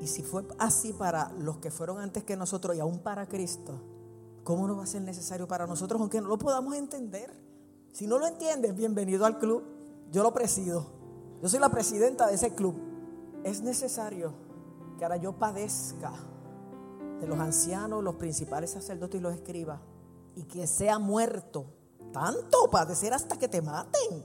Y 0.00 0.06
si 0.06 0.22
fue 0.22 0.44
así 0.58 0.92
para 0.92 1.32
los 1.38 1.58
que 1.58 1.70
fueron 1.70 1.98
antes 1.98 2.24
que 2.24 2.36
nosotros 2.36 2.76
y 2.76 2.80
aún 2.80 2.98
para 2.98 3.26
Cristo, 3.26 3.80
¿cómo 4.48 4.66
no 4.66 4.78
va 4.78 4.84
a 4.84 4.86
ser 4.86 5.02
necesario 5.02 5.46
para 5.46 5.66
nosotros 5.66 6.00
aunque 6.00 6.22
no 6.22 6.28
lo 6.28 6.38
podamos 6.38 6.74
entender? 6.74 7.30
Si 7.92 8.06
no 8.06 8.18
lo 8.18 8.26
entiendes, 8.26 8.74
bienvenido 8.74 9.26
al 9.26 9.38
club. 9.38 9.62
Yo 10.10 10.22
lo 10.22 10.32
presido. 10.32 10.86
Yo 11.42 11.50
soy 11.50 11.60
la 11.60 11.68
presidenta 11.68 12.26
de 12.26 12.36
ese 12.36 12.54
club. 12.54 12.74
Es 13.44 13.60
necesario 13.60 14.32
que 14.96 15.04
ahora 15.04 15.18
yo 15.18 15.34
padezca 15.34 16.14
de 17.20 17.26
los 17.26 17.38
ancianos, 17.38 18.02
los 18.02 18.14
principales 18.14 18.70
sacerdotes 18.70 19.20
y 19.20 19.22
los 19.22 19.34
escribas, 19.34 19.80
y 20.34 20.44
que 20.44 20.66
sea 20.66 20.98
muerto, 20.98 21.66
tanto 22.10 22.70
padecer 22.70 23.12
hasta 23.12 23.36
que 23.36 23.48
te 23.48 23.60
maten, 23.60 24.24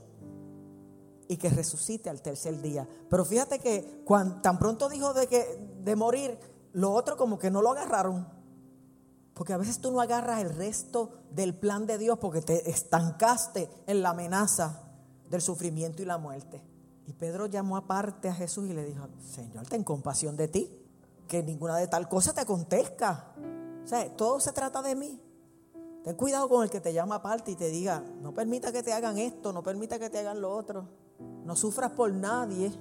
y 1.28 1.36
que 1.36 1.50
resucite 1.50 2.08
al 2.08 2.22
tercer 2.22 2.62
día. 2.62 2.88
Pero 3.10 3.26
fíjate 3.26 3.58
que 3.58 4.00
cuando, 4.06 4.40
tan 4.40 4.58
pronto 4.58 4.88
dijo 4.88 5.12
de, 5.12 5.26
que, 5.26 5.44
de 5.82 5.96
morir, 5.96 6.38
lo 6.72 6.92
otro 6.92 7.18
como 7.18 7.38
que 7.38 7.50
no 7.50 7.60
lo 7.60 7.72
agarraron. 7.72 8.33
Porque 9.34 9.52
a 9.52 9.56
veces 9.56 9.80
tú 9.80 9.90
no 9.90 10.00
agarras 10.00 10.40
el 10.40 10.54
resto 10.54 11.10
del 11.30 11.54
plan 11.54 11.86
de 11.86 11.98
Dios 11.98 12.18
porque 12.18 12.40
te 12.40 12.70
estancaste 12.70 13.68
en 13.86 14.02
la 14.02 14.10
amenaza 14.10 14.82
del 15.28 15.42
sufrimiento 15.42 16.02
y 16.02 16.04
la 16.04 16.18
muerte. 16.18 16.62
Y 17.06 17.12
Pedro 17.12 17.46
llamó 17.46 17.76
aparte 17.76 18.28
a 18.28 18.34
Jesús 18.34 18.68
y 18.70 18.72
le 18.72 18.84
dijo, 18.84 19.08
Señor, 19.20 19.66
ten 19.66 19.84
compasión 19.84 20.36
de 20.36 20.48
ti, 20.48 20.70
que 21.28 21.42
ninguna 21.42 21.76
de 21.76 21.88
tal 21.88 22.08
cosa 22.08 22.32
te 22.32 22.40
acontezca. 22.40 23.34
O 23.84 23.86
sea, 23.86 24.16
todo 24.16 24.40
se 24.40 24.52
trata 24.52 24.80
de 24.82 24.94
mí. 24.94 25.20
Ten 26.04 26.16
cuidado 26.16 26.48
con 26.48 26.62
el 26.62 26.70
que 26.70 26.80
te 26.80 26.92
llama 26.92 27.16
aparte 27.16 27.50
y 27.50 27.56
te 27.56 27.68
diga, 27.70 28.04
no 28.20 28.32
permita 28.32 28.72
que 28.72 28.82
te 28.82 28.92
hagan 28.92 29.18
esto, 29.18 29.52
no 29.52 29.62
permita 29.62 29.98
que 29.98 30.10
te 30.10 30.18
hagan 30.18 30.40
lo 30.40 30.54
otro. 30.54 30.88
No 31.44 31.56
sufras 31.56 31.92
por 31.92 32.12
nadie. 32.12 32.72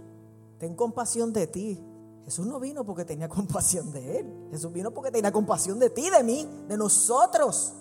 Ten 0.60 0.76
compasión 0.76 1.34
de 1.34 1.48
ti. 1.48 1.84
Jesús 2.25 2.46
no 2.46 2.60
vino 2.60 2.86
porque 2.86 3.06
tenía 3.06 3.27
compasión 3.27 3.92
de 3.92 4.20
él. 4.20 4.48
Jesús 4.51 4.72
vino 4.72 4.92
porque 4.92 5.12
tenía 5.12 5.32
compasión 5.32 5.80
de 5.80 5.89
ti, 5.89 6.10
de 6.10 6.24
mí, 6.24 6.48
de 6.68 6.77
nosotros. 6.77 7.74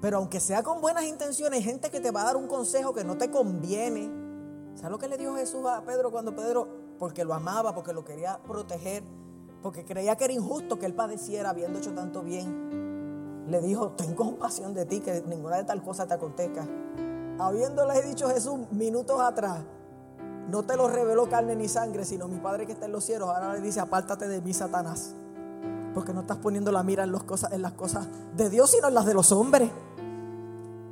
Pero 0.00 0.18
aunque 0.18 0.40
sea 0.40 0.62
con 0.62 0.80
buenas 0.80 1.04
intenciones, 1.04 1.58
hay 1.58 1.64
gente 1.64 1.90
que 1.90 2.00
te 2.00 2.10
va 2.10 2.22
a 2.22 2.24
dar 2.24 2.36
un 2.36 2.46
consejo 2.46 2.94
que 2.94 3.04
no 3.04 3.16
te 3.16 3.30
conviene. 3.30 4.10
¿Sabes 4.74 4.90
lo 4.90 4.98
que 4.98 5.08
le 5.08 5.16
dijo 5.16 5.34
Jesús 5.36 5.64
a 5.66 5.82
Pedro 5.84 6.10
cuando 6.10 6.34
Pedro, 6.34 6.68
porque 6.98 7.24
lo 7.24 7.34
amaba, 7.34 7.74
porque 7.74 7.92
lo 7.92 8.04
quería 8.04 8.42
proteger, 8.42 9.02
porque 9.62 9.84
creía 9.84 10.16
que 10.16 10.24
era 10.24 10.32
injusto 10.32 10.78
que 10.78 10.86
él 10.86 10.94
padeciera 10.94 11.50
habiendo 11.50 11.78
hecho 11.78 11.92
tanto 11.94 12.22
bien? 12.22 13.46
Le 13.48 13.60
dijo, 13.60 13.92
ten 13.92 14.14
compasión 14.14 14.74
de 14.74 14.84
ti, 14.86 15.00
que 15.00 15.22
ninguna 15.26 15.56
de 15.56 15.64
tal 15.64 15.82
cosa 15.82 16.06
te 16.06 16.14
acontezca. 16.14 16.66
Habiéndole 17.38 18.02
dicho 18.02 18.28
Jesús 18.28 18.70
minutos 18.70 19.20
atrás, 19.20 19.64
no 20.48 20.62
te 20.62 20.76
lo 20.76 20.88
reveló 20.88 21.28
carne 21.28 21.56
ni 21.56 21.68
sangre, 21.68 22.04
sino 22.04 22.28
mi 22.28 22.38
Padre 22.38 22.66
que 22.66 22.72
está 22.72 22.86
en 22.86 22.92
los 22.92 23.04
cielos. 23.04 23.28
Ahora 23.28 23.52
le 23.54 23.60
dice, 23.60 23.80
apártate 23.80 24.28
de 24.28 24.40
mí, 24.40 24.54
Satanás. 24.54 25.14
Porque 25.94 26.12
no 26.12 26.20
estás 26.20 26.36
poniendo 26.36 26.70
la 26.70 26.82
mira 26.82 27.04
en, 27.04 27.12
las 27.12 27.24
cosas, 27.24 27.52
en 27.52 27.62
las 27.62 27.72
cosas 27.72 28.06
de 28.36 28.50
Dios, 28.50 28.70
sino 28.70 28.88
en 28.88 28.94
las 28.94 29.06
de 29.06 29.14
los 29.14 29.32
hombres. 29.32 29.70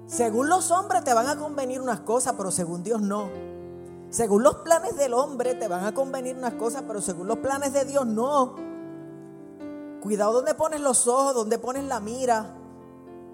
Según 0.06 0.49
los 0.49 0.70
hombres 0.70 1.04
te 1.04 1.14
van 1.14 1.28
a 1.28 1.37
convenir 1.37 1.80
unas 1.80 2.00
cosas, 2.00 2.34
pero 2.37 2.50
según 2.50 2.82
Dios 2.82 3.00
no. 3.00 3.28
Según 4.11 4.42
los 4.42 4.56
planes 4.56 4.96
del 4.96 5.14
hombre 5.14 5.54
te 5.54 5.68
van 5.68 5.84
a 5.84 5.94
convenir 5.94 6.37
unas 6.37 6.54
cosas, 6.54 6.84
pero 6.87 7.00
según 7.00 7.26
los 7.26 7.38
planes 7.38 7.73
de 7.73 7.84
Dios 7.84 8.06
no. 8.06 8.56
Cuidado 10.02 10.32
donde 10.32 10.54
pones 10.54 10.80
los 10.80 11.06
ojos, 11.06 11.34
donde 11.34 11.58
pones 11.58 11.84
la 11.84 12.00
mira. 12.00 12.54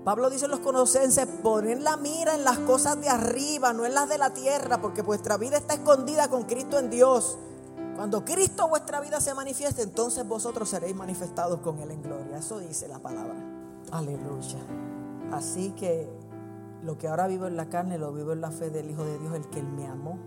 Pablo 0.04 0.30
dice 0.30 0.46
a 0.46 0.48
los 0.48 0.60
conocenses, 0.60 1.26
ponen 1.26 1.84
la 1.84 1.96
mira 1.98 2.34
en 2.34 2.42
las 2.42 2.58
cosas 2.60 2.98
de 3.00 3.10
arriba, 3.10 3.72
no 3.74 3.84
en 3.84 3.94
las 3.94 4.08
de 4.08 4.16
la 4.16 4.32
tierra, 4.32 4.80
porque 4.80 5.02
vuestra 5.02 5.36
vida 5.36 5.58
está 5.58 5.74
escondida 5.74 6.28
con 6.28 6.44
Cristo 6.44 6.78
en 6.78 6.88
Dios. 6.88 7.38
Cuando 7.96 8.24
Cristo 8.24 8.66
vuestra 8.66 9.00
vida 9.00 9.20
se 9.20 9.34
manifieste, 9.34 9.82
entonces 9.82 10.26
vosotros 10.26 10.70
seréis 10.70 10.96
manifestados 10.96 11.60
con 11.60 11.80
Él 11.80 11.90
en 11.90 12.02
gloria. 12.02 12.38
Eso 12.38 12.58
dice 12.58 12.88
la 12.88 12.98
palabra. 12.98 13.34
Aleluya. 13.92 14.58
Así 15.32 15.72
que 15.72 16.08
lo 16.82 16.96
que 16.96 17.08
ahora 17.08 17.26
vivo 17.26 17.46
en 17.46 17.56
la 17.58 17.68
carne, 17.68 17.98
lo 17.98 18.10
vivo 18.14 18.32
en 18.32 18.40
la 18.40 18.50
fe 18.50 18.70
del 18.70 18.90
Hijo 18.90 19.04
de 19.04 19.18
Dios, 19.18 19.34
el 19.34 19.50
que 19.50 19.60
Él 19.60 19.66
me 19.66 19.86
amó 19.86 20.18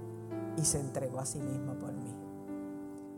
y 0.55 0.65
se 0.65 0.79
entregó 0.79 1.19
a 1.19 1.25
sí 1.25 1.39
mismo 1.39 1.73
por 1.79 1.93
mí. 1.93 2.13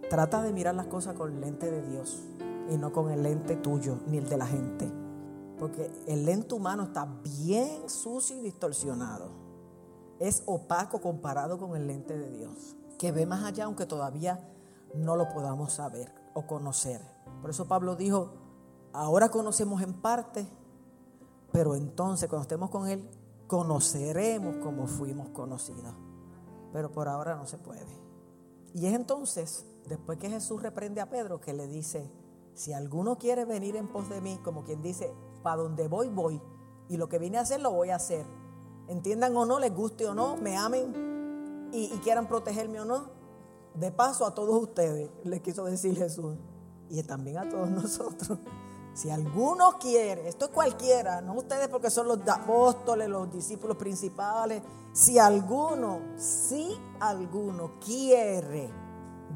Trata 0.10 0.42
de 0.42 0.54
mirar 0.54 0.76
las 0.76 0.88
cosas 0.88 1.16
con 1.16 1.34
el 1.34 1.42
lente 1.42 1.70
de 1.70 1.82
Dios 1.82 2.24
y 2.70 2.78
no 2.78 2.94
con 2.94 3.12
el 3.12 3.24
lente 3.24 3.58
tuyo 3.58 4.00
ni 4.08 4.20
el 4.20 4.30
de 4.30 4.38
la 4.38 4.48
gente. 4.48 5.05
Porque 5.58 5.92
el 6.08 6.26
lente 6.26 6.54
humano 6.54 6.84
está 6.84 7.06
bien 7.24 7.90
sucio 7.90 8.38
y 8.38 8.42
distorsionado. 8.42 9.30
Es 10.20 10.44
opaco 10.46 11.02
comparado 11.02 11.58
con 11.58 11.76
el 11.76 11.88
lente 11.88 12.18
de 12.18 12.30
Dios, 12.32 12.76
que 12.98 13.12
ve 13.12 13.26
más 13.26 13.44
allá 13.44 13.66
aunque 13.66 13.86
todavía 13.86 14.50
no 14.94 15.16
lo 15.16 15.30
podamos 15.30 15.74
saber 15.74 16.14
o 16.34 16.46
conocer. 16.46 17.02
Por 17.42 17.50
eso 17.50 17.68
Pablo 17.68 17.96
dijo, 17.96 18.34
ahora 18.94 19.30
conocemos 19.30 19.82
en 19.82 19.94
parte, 19.94 20.48
pero 21.52 21.76
entonces 21.76 22.30
cuando 22.30 22.44
estemos 22.44 22.70
con 22.70 22.88
Él, 22.88 23.10
conoceremos 23.48 24.56
como 24.58 24.88
fuimos 24.88 25.30
conocidos. 25.30 25.94
Pero 26.74 26.92
por 26.92 27.08
ahora 27.08 27.36
no 27.36 27.46
se 27.46 27.58
puede. 27.58 28.06
Y 28.74 28.88
es 28.88 28.94
entonces, 28.94 29.66
después 29.88 30.18
que 30.18 30.30
Jesús 30.30 30.62
reprende 30.62 31.00
a 31.00 31.10
Pedro, 31.10 31.40
que 31.40 31.54
le 31.54 31.68
dice, 31.68 32.12
si 32.54 32.74
alguno 32.74 33.18
quiere 33.18 33.46
venir 33.46 33.76
en 33.76 33.88
pos 33.88 34.10
de 34.10 34.20
mí, 34.22 34.40
como 34.44 34.64
quien 34.64 34.82
dice, 34.82 35.14
para 35.46 35.62
donde 35.62 35.88
voy, 35.88 36.10
voy. 36.10 36.42
Y 36.90 36.98
lo 36.98 37.08
que 37.08 37.20
vine 37.20 37.38
a 37.38 37.42
hacer, 37.42 37.62
lo 37.62 37.72
voy 37.72 37.92
a 37.92 37.98
hacer. 37.98 38.26
Entiendan 38.88 39.38
o 39.38 39.46
no, 39.46 39.60
les 39.60 39.74
guste 39.74 40.08
o 40.08 40.16
no, 40.16 40.38
me 40.38 40.58
amen 40.58 41.70
y, 41.72 41.90
quieran 42.04 42.28
protegerme 42.28 42.82
o 42.82 42.86
no. 42.86 43.10
De 43.76 43.92
paso 43.92 44.26
a 44.26 44.34
todos 44.34 44.60
ustedes, 44.60 45.12
les 45.24 45.42
quiso 45.42 45.66
decir 45.66 45.96
Jesús. 45.96 46.36
Y 46.90 47.04
también 47.04 47.38
a 47.38 47.48
todos 47.48 47.70
nosotros. 47.84 48.40
Si 48.96 49.12
alguno 49.12 49.78
quiere, 49.80 50.28
esto 50.28 50.46
es 50.46 50.52
cualquiera, 50.52 51.22
no 51.22 51.36
ustedes 51.36 51.68
porque 51.68 51.92
son 51.92 52.08
los 52.08 52.28
apóstoles, 52.28 53.08
los 53.08 53.32
discípulos 53.32 53.78
principales. 53.78 54.64
Si 54.94 55.20
alguno, 55.20 56.00
si 56.18 56.76
alguno 57.00 57.74
quiere 57.86 58.72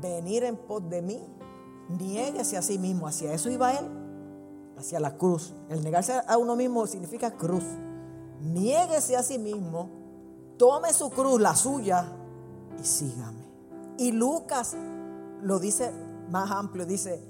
venir 0.02 0.44
en 0.46 0.58
pos 0.58 0.90
de 0.90 1.04
mí, 1.04 1.22
niéguese 1.90 2.58
a 2.58 2.64
sí 2.64 2.80
mismo. 2.80 3.06
Hacia 3.06 3.32
eso 3.32 3.52
iba 3.52 3.74
él 3.74 3.99
hacia 4.80 5.00
la 5.00 5.18
cruz. 5.18 5.54
El 5.70 5.84
negarse 5.84 6.14
a 6.26 6.38
uno 6.38 6.56
mismo 6.56 6.88
significa 6.88 7.32
cruz. 7.32 7.64
Niéguese 8.42 9.18
a 9.18 9.24
sí 9.24 9.38
mismo, 9.38 9.90
tome 10.58 10.94
su 10.94 11.10
cruz, 11.10 11.40
la 11.42 11.56
suya, 11.56 12.06
y 12.82 12.86
sígame. 12.86 13.44
Y 13.98 14.12
Lucas 14.14 14.76
lo 15.42 15.60
dice 15.60 15.92
más 16.30 16.50
amplio, 16.52 16.86
dice, 16.86 17.22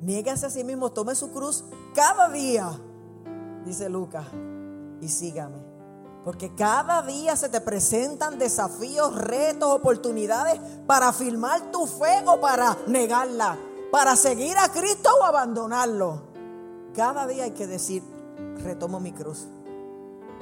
niéguese 0.00 0.46
a 0.46 0.50
sí 0.50 0.64
mismo, 0.64 0.90
tome 0.92 1.14
su 1.14 1.30
cruz 1.30 1.64
cada 1.94 2.30
día, 2.30 2.70
dice 3.66 3.90
Lucas, 3.90 4.26
y 5.00 5.08
sígame. 5.08 5.62
Porque 6.24 6.54
cada 6.54 7.02
día 7.02 7.36
se 7.36 7.50
te 7.50 7.60
presentan 7.60 8.38
desafíos, 8.38 9.14
retos, 9.14 9.70
oportunidades 9.70 10.58
para 10.86 11.08
afirmar 11.08 11.70
tu 11.70 11.86
fe 11.86 12.24
o 12.26 12.40
para 12.40 12.78
negarla, 12.86 13.58
para 13.92 14.16
seguir 14.16 14.56
a 14.56 14.70
Cristo 14.70 15.10
o 15.20 15.24
abandonarlo. 15.24 16.33
Cada 16.94 17.26
día 17.26 17.44
hay 17.44 17.50
que 17.50 17.66
decir, 17.66 18.02
retomo 18.62 19.00
mi 19.00 19.12
cruz. 19.12 19.48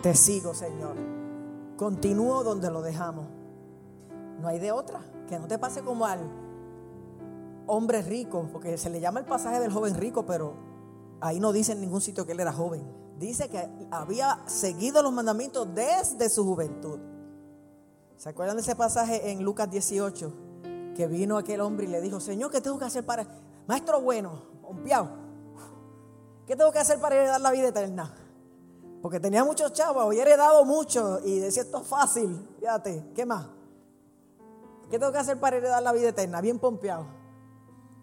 Te 0.02 0.14
sigo, 0.14 0.54
Señor. 0.54 0.97
Continúo 1.76 2.44
donde 2.44 2.71
lo 2.71 2.82
dejamos. 2.82 3.26
No 4.40 4.49
hay 4.49 4.59
de 4.59 4.73
otra. 4.73 5.00
Que 5.28 5.38
no 5.38 5.47
te 5.49 5.59
pase 5.59 5.82
como 5.82 6.04
al 6.04 6.21
hombre 7.66 8.02
rico, 8.02 8.49
porque 8.52 8.76
se 8.76 8.90
le 8.90 9.00
llama 9.00 9.21
el 9.21 9.26
pasaje 9.26 9.61
del 9.61 9.73
joven 9.73 9.94
rico, 9.94 10.26
pero 10.26 10.54
ahí 11.21 11.40
no 11.40 11.52
dice 11.52 11.73
en 11.73 11.80
ningún 11.80 12.00
sitio 12.00 12.26
que 12.26 12.32
él 12.32 12.40
era 12.40 12.52
joven. 12.52 12.82
Dice 13.18 13.49
que 13.49 13.66
había 13.90 14.40
seguido 14.47 15.02
los 15.02 15.12
mandamientos 15.12 15.75
desde 15.75 16.28
su 16.28 16.44
juventud. 16.44 16.99
¿Se 18.16 18.28
acuerdan 18.28 18.56
de 18.56 18.62
ese 18.62 18.76
pasaje 18.76 19.30
en 19.30 19.42
Lucas 19.42 19.71
18? 19.71 20.32
Que 20.94 21.06
vino 21.06 21.38
aquel 21.38 21.61
hombre 21.61 21.87
y 21.87 21.88
le 21.88 22.00
dijo, 22.00 22.21
Señor, 22.21 22.50
¿qué 22.50 22.61
tengo 22.61 22.78
que 22.78 22.85
hacer 22.85 23.06
para... 23.06 23.26
Maestro 23.66 24.00
bueno, 24.00 24.42
pompeado, 24.61 25.22
¿Qué 26.52 26.56
tengo 26.56 26.71
que 26.71 26.80
hacer 26.80 27.00
para 27.00 27.16
heredar 27.16 27.40
la 27.40 27.50
vida 27.50 27.68
eterna? 27.68 28.14
Porque 29.00 29.18
tenía 29.18 29.42
muchos 29.42 29.73
chavos 29.73 30.14
he 30.14 30.21
heredado 30.21 30.66
mucho 30.66 31.18
y 31.25 31.38
decía 31.38 31.62
esto 31.62 31.78
es 31.80 31.87
fácil. 31.87 32.47
Fíjate, 32.61 33.11
¿qué 33.14 33.25
más? 33.25 33.47
¿Qué 34.90 34.99
tengo 34.99 35.11
que 35.12 35.16
hacer 35.16 35.40
para 35.40 35.56
heredar 35.56 35.82
la 35.82 35.92
vida 35.92 36.11
eterna? 36.11 36.42
Bien 36.42 36.59
pompeado. 36.59 37.06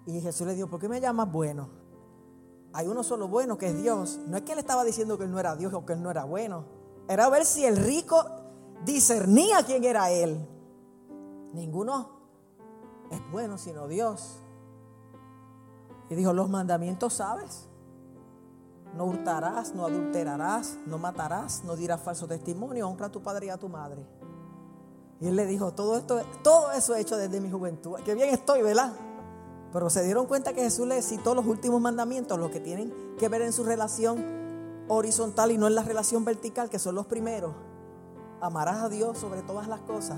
Y 0.08 0.20
Jesús 0.20 0.48
le 0.48 0.56
dijo, 0.56 0.68
¿por 0.68 0.80
qué 0.80 0.90
me 0.90 1.00
llamas 1.00 1.32
bueno? 1.32 1.70
Hay 2.74 2.88
uno 2.88 3.04
solo 3.04 3.28
bueno 3.28 3.56
que 3.56 3.68
es 3.68 3.84
Dios. 3.84 4.20
No 4.26 4.38
es 4.38 4.42
que 4.42 4.54
él 4.54 4.58
estaba 4.58 4.84
diciendo 4.84 5.16
que 5.20 5.26
él 5.26 5.32
no 5.32 5.40
era 5.40 5.56
Dios 5.56 5.72
o 5.72 5.86
que 5.86 5.94
él 5.94 6.02
no 6.02 6.10
era 6.10 6.24
bueno. 6.24 6.66
Era 7.08 7.30
ver 7.30 7.46
si 7.46 7.66
el 7.66 7.78
rico 7.78 8.26
discernía 8.84 9.62
quién 9.64 9.84
era 9.84 10.10
él. 10.10 10.44
Ninguno 11.54 12.10
es 13.12 13.22
bueno 13.32 13.60
sino 13.60 13.88
Dios. 13.88 14.40
Y 16.10 16.16
dijo, 16.16 16.34
los 16.34 16.50
mandamientos 16.50 17.14
sabes. 17.14 17.69
No 18.96 19.06
hurtarás, 19.06 19.76
no 19.76 19.86
adulterarás, 19.86 20.78
no 20.86 20.98
matarás, 20.98 21.64
no 21.64 21.76
dirás 21.76 22.02
falso 22.02 22.28
testimonio, 22.28 22.90
honra 22.90 23.08
a 23.08 23.12
tu 23.12 23.22
padre 23.22 23.48
y 23.48 23.50
a 23.50 23.58
tu 23.58 23.70
madre. 23.70 24.06
Y 25.22 25.28
él 25.28 25.36
le 25.36 25.46
dijo, 25.46 25.74
todo 25.74 25.98
esto, 25.98 26.22
todo 26.44 26.72
eso 26.72 26.96
he 26.96 27.02
hecho 27.02 27.18
desde 27.18 27.42
mi 27.42 27.52
juventud. 27.52 28.00
Qué 28.06 28.16
bien 28.16 28.30
estoy, 28.30 28.62
¿verdad? 28.62 28.94
Pero 29.72 29.90
se 29.90 30.04
dieron 30.04 30.26
cuenta 30.26 30.54
que 30.54 30.62
Jesús 30.62 30.88
le 30.88 31.02
citó 31.02 31.36
los 31.36 31.46
últimos 31.46 31.80
mandamientos, 31.82 32.40
los 32.40 32.52
que 32.52 32.60
tienen 32.60 32.94
que 33.20 33.30
ver 33.30 33.42
en 33.42 33.54
su 33.54 33.64
relación 33.64 34.40
horizontal 34.88 35.52
y 35.52 35.58
no 35.58 35.68
en 35.68 35.76
la 35.76 35.84
relación 35.84 36.26
vertical, 36.26 36.70
que 36.70 36.80
son 36.80 36.96
los 36.96 37.06
primeros. 37.06 37.54
Amarás 38.42 38.82
a 38.82 38.90
Dios 38.90 39.18
sobre 39.18 39.42
todas 39.42 39.68
las 39.68 39.82
cosas. 39.82 40.18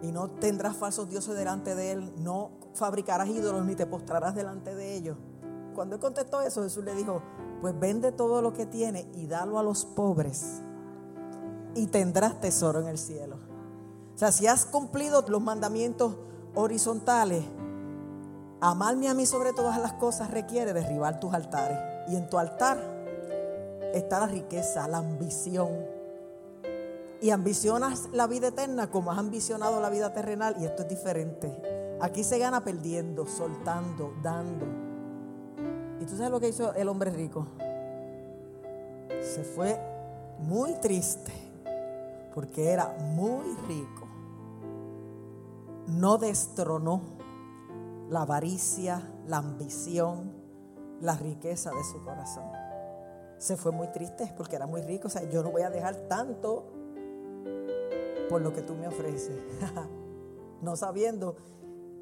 Y 0.00 0.10
no 0.12 0.30
tendrás 0.30 0.76
falsos 0.76 1.08
dioses 1.08 1.34
delante 1.34 1.74
de 1.74 1.92
Él. 1.92 2.12
No 2.18 2.52
fabricarás 2.74 3.28
ídolos 3.28 3.64
ni 3.64 3.74
te 3.74 3.86
postrarás 3.86 4.34
delante 4.34 4.74
de 4.74 4.96
ellos. 4.96 5.16
Cuando 5.74 5.96
él 5.96 6.00
contestó 6.00 6.40
eso, 6.40 6.62
Jesús 6.62 6.84
le 6.84 6.94
dijo, 6.94 7.22
pues 7.60 7.78
vende 7.78 8.12
todo 8.12 8.42
lo 8.42 8.52
que 8.52 8.66
tiene 8.66 9.06
y 9.14 9.26
dalo 9.26 9.58
a 9.58 9.62
los 9.62 9.84
pobres. 9.84 10.62
Y 11.74 11.86
tendrás 11.86 12.40
tesoro 12.40 12.80
en 12.80 12.88
el 12.88 12.98
cielo. 12.98 13.36
O 14.14 14.18
sea, 14.18 14.30
si 14.30 14.46
has 14.46 14.66
cumplido 14.66 15.24
los 15.28 15.40
mandamientos 15.40 16.16
horizontales, 16.54 17.44
Amarme 18.64 19.08
a 19.08 19.14
mí 19.14 19.26
sobre 19.26 19.52
todas 19.52 19.76
las 19.80 19.94
cosas 19.94 20.30
requiere 20.30 20.72
derribar 20.72 21.18
tus 21.18 21.34
altares. 21.34 21.76
Y 22.06 22.14
en 22.14 22.30
tu 22.30 22.38
altar 22.38 22.78
está 23.92 24.20
la 24.20 24.28
riqueza, 24.28 24.86
la 24.86 24.98
ambición. 24.98 25.84
Y 27.20 27.30
ambicionas 27.30 28.08
la 28.12 28.28
vida 28.28 28.48
eterna 28.48 28.88
como 28.88 29.10
has 29.10 29.18
ambicionado 29.18 29.80
la 29.80 29.90
vida 29.90 30.12
terrenal. 30.12 30.54
Y 30.60 30.64
esto 30.64 30.82
es 30.82 30.88
diferente. 30.88 31.98
Aquí 32.00 32.22
se 32.22 32.38
gana 32.38 32.62
perdiendo, 32.62 33.26
soltando, 33.26 34.14
dando. 34.22 34.81
¿Y 36.02 36.04
tú 36.04 36.16
sabes 36.16 36.32
lo 36.32 36.40
que 36.40 36.48
hizo 36.48 36.74
el 36.74 36.88
hombre 36.88 37.12
rico? 37.12 37.46
Se 39.20 39.44
fue 39.44 39.78
muy 40.40 40.74
triste 40.80 41.30
porque 42.34 42.70
era 42.70 42.88
muy 43.14 43.44
rico. 43.68 44.08
No 45.86 46.18
destronó 46.18 47.02
la 48.10 48.22
avaricia, 48.22 49.00
la 49.28 49.36
ambición, 49.36 50.32
la 51.00 51.14
riqueza 51.14 51.70
de 51.70 51.84
su 51.84 52.02
corazón. 52.02 52.50
Se 53.38 53.56
fue 53.56 53.70
muy 53.70 53.86
triste 53.92 54.34
porque 54.36 54.56
era 54.56 54.66
muy 54.66 54.82
rico. 54.82 55.06
O 55.06 55.10
sea, 55.10 55.22
yo 55.30 55.44
no 55.44 55.52
voy 55.52 55.62
a 55.62 55.70
dejar 55.70 55.94
tanto 56.08 56.64
por 58.28 58.42
lo 58.42 58.52
que 58.52 58.62
tú 58.62 58.74
me 58.74 58.88
ofreces. 58.88 59.38
no 60.62 60.74
sabiendo 60.74 61.36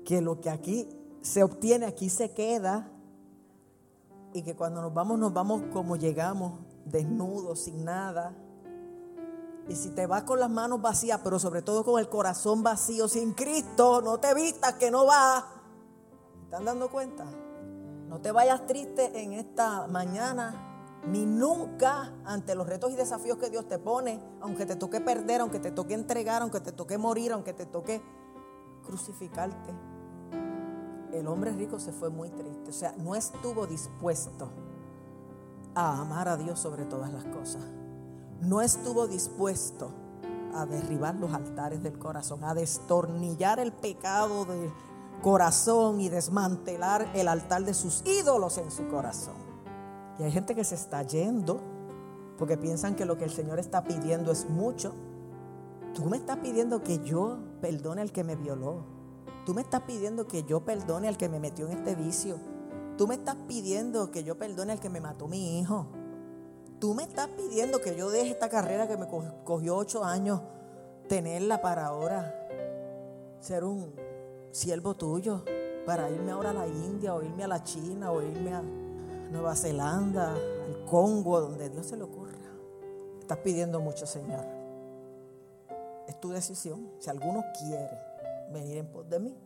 que 0.07 0.23
lo 0.23 0.41
que 0.41 0.49
aquí 0.49 0.89
se 1.21 1.43
obtiene, 1.43 1.85
aquí 1.85 2.09
se 2.09 2.31
queda. 2.31 2.91
Y 4.33 4.43
que 4.43 4.55
cuando 4.55 4.81
nos 4.81 4.95
vamos, 4.95 5.19
nos 5.19 5.33
vamos 5.33 5.63
como 5.73 5.97
llegamos, 5.97 6.61
desnudos, 6.85 7.65
sin 7.65 7.85
nada. 7.85 8.35
Y 9.69 9.77
si 9.77 9.91
te 9.91 10.07
vas 10.07 10.25
con 10.25 10.41
las 10.41 10.51
manos 10.51 10.81
vacías, 10.81 11.21
pero 11.23 11.39
sobre 11.39 11.63
todo 11.63 11.85
con 11.85 12.01
el 12.01 12.09
corazón 12.09 12.63
vacío, 12.63 13.09
sin 13.09 13.33
Cristo, 13.33 14.01
no 14.03 14.19
te 14.19 14.35
vistas 14.35 14.75
que 14.75 14.91
no 14.91 15.07
vas. 15.07 15.45
¿Están 16.45 16.65
dando 16.65 16.91
cuenta? 16.91 17.25
No 18.09 18.21
te 18.21 18.33
vayas 18.33 18.67
triste 18.67 19.23
en 19.23 19.35
esta 19.35 19.87
mañana, 19.87 21.01
ni 21.07 21.25
nunca 21.25 22.13
ante 22.25 22.57
los 22.57 22.67
retos 22.67 22.91
y 22.91 22.97
desafíos 22.97 23.39
que 23.39 23.51
Dios 23.51 23.69
te 23.69 23.79
pone, 23.79 24.21
aunque 24.41 24.67
te 24.67 24.75
toque 24.75 25.01
perder, 25.01 25.41
aunque 25.41 25.61
te 25.61 25.71
toque 25.71 25.95
entregar, 25.95 26.43
aunque 26.43 26.61
te 26.61 26.73
toque 26.73 26.99
morir, 26.99 27.33
aunque 27.33 27.53
te 27.53 27.67
toque 27.67 28.03
crucificarte. 28.85 29.90
El 31.13 31.27
hombre 31.27 31.53
rico 31.53 31.79
se 31.79 31.93
fue 31.93 32.11
muy 32.11 32.31
triste, 32.31 32.71
o 32.71 32.73
sea, 32.73 32.95
no 32.99 33.15
estuvo 33.15 33.67
dispuesto 33.67 34.49
a 35.75 36.01
amar 36.01 36.29
a 36.29 36.37
Dios 36.37 36.59
sobre 36.59 36.85
todas 36.85 37.13
las 37.13 37.25
cosas. 37.25 37.63
No 38.41 38.61
estuvo 38.61 39.07
dispuesto 39.07 39.91
a 40.55 40.67
derribar 40.67 41.15
los 41.17 41.33
altares 41.33 41.83
del 41.83 41.99
corazón, 41.99 42.45
a 42.45 42.55
destornillar 42.55 43.61
el 43.61 43.73
pecado 43.73 44.45
de 44.45 44.73
corazón 45.23 46.01
y 46.01 46.09
desmantelar 46.09 47.11
el 47.15 47.29
altar 47.29 47.65
de 47.65 47.75
sus 47.75 48.03
ídolos 48.07 48.59
en 48.59 48.71
su 48.71 48.89
corazón. 48.89 49.35
Y 50.19 50.23
hay 50.23 50.33
gente 50.33 50.55
que 50.55 50.65
se 50.65 50.75
está 50.75 51.03
yendo 51.03 51.61
porque 52.39 52.57
piensan 52.57 52.97
que 52.97 53.05
lo 53.05 53.19
que 53.19 53.25
el 53.25 53.31
Señor 53.31 53.59
está 53.59 53.85
pidiendo 53.85 54.33
es 54.33 54.49
mucho. 54.49 54.95
Tú 55.95 56.07
me 56.07 56.17
estás 56.17 56.39
pidiendo 56.39 56.83
que 56.83 56.99
yo 57.05 57.39
perdone 57.61 58.01
al 58.01 58.13
que 58.13 58.25
me 58.25 58.37
violó. 58.37 58.85
Tú 59.45 59.55
me 59.55 59.63
estás 59.63 59.83
pidiendo 59.83 60.27
que 60.27 60.45
yo 60.45 60.65
perdone 60.65 61.09
al 61.09 61.17
que 61.17 61.29
me 61.29 61.41
metió 61.41 61.67
en 61.67 61.79
este 61.79 61.95
vicio. 61.95 62.37
Tú 62.97 63.07
me 63.07 63.15
estás 63.15 63.37
pidiendo 63.49 64.11
que 64.11 64.25
yo 64.25 64.37
perdone 64.37 64.73
al 64.73 64.81
que 64.81 64.91
me 64.91 65.01
mató 65.01 65.27
mi 65.27 65.59
hijo. 65.59 65.87
Tú 66.79 66.95
me 66.95 67.03
estás 67.03 67.29
pidiendo 67.29 67.81
que 67.81 67.97
yo 67.97 68.11
deje 68.11 68.31
esta 68.31 68.49
carrera 68.49 68.89
que 68.89 68.97
me 68.97 69.07
cogió 69.45 69.77
ocho 69.77 70.05
años, 70.05 70.41
tenerla 71.09 71.61
para 71.61 71.87
ahora 71.87 72.35
ser 73.41 73.65
un 73.65 73.93
siervo 74.51 74.95
tuyo 74.95 75.45
para 75.87 76.11
irme 76.11 76.31
ahora 76.33 76.51
a 76.51 76.55
la 76.55 76.67
India 76.67 77.15
o 77.15 77.23
irme 77.23 77.45
a 77.45 77.49
la 77.49 77.63
China 77.63 78.13
o 78.13 78.23
irme 78.23 78.55
a 78.55 78.63
Nueva 78.63 79.55
Zelanda, 79.55 80.33
al 80.33 80.85
Congo, 80.85 81.41
donde 81.41 81.69
Dios 81.69 81.87
se 81.87 81.97
le 81.97 82.05
ocurra. 82.05 82.31
Estás 83.21 83.39
pidiendo 83.39 83.81
mucho, 83.81 84.07
Señor. 84.07 84.45
Es 86.07 86.21
tu 86.21 86.31
decisión. 86.31 86.91
Si 86.99 87.09
alguno 87.11 87.45
quiere 87.59 88.10
venir 88.51 88.79
en 88.79 88.87
pos 88.87 89.09
de 89.09 89.19
mí, 89.21 89.37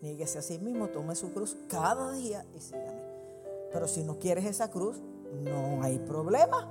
níguese 0.00 0.38
a 0.38 0.42
sí 0.42 0.58
mismo, 0.58 0.88
tome 0.88 1.14
su 1.14 1.32
cruz 1.32 1.56
cada 1.68 2.12
día 2.12 2.44
y 2.54 2.60
sígame. 2.60 3.02
Pero 3.72 3.88
si 3.88 4.02
no 4.02 4.18
quieres 4.18 4.44
esa 4.44 4.70
cruz, 4.70 5.00
no 5.44 5.82
hay 5.82 5.98
problema. 5.98 6.68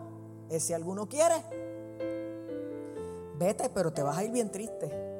Es 0.49 0.63
si 0.63 0.73
alguno 0.73 1.07
quiere. 1.07 1.35
Vete, 3.39 3.69
pero 3.69 3.91
te 3.91 4.03
vas 4.03 4.17
a 4.17 4.23
ir 4.23 4.31
bien 4.31 4.51
triste 4.51 5.11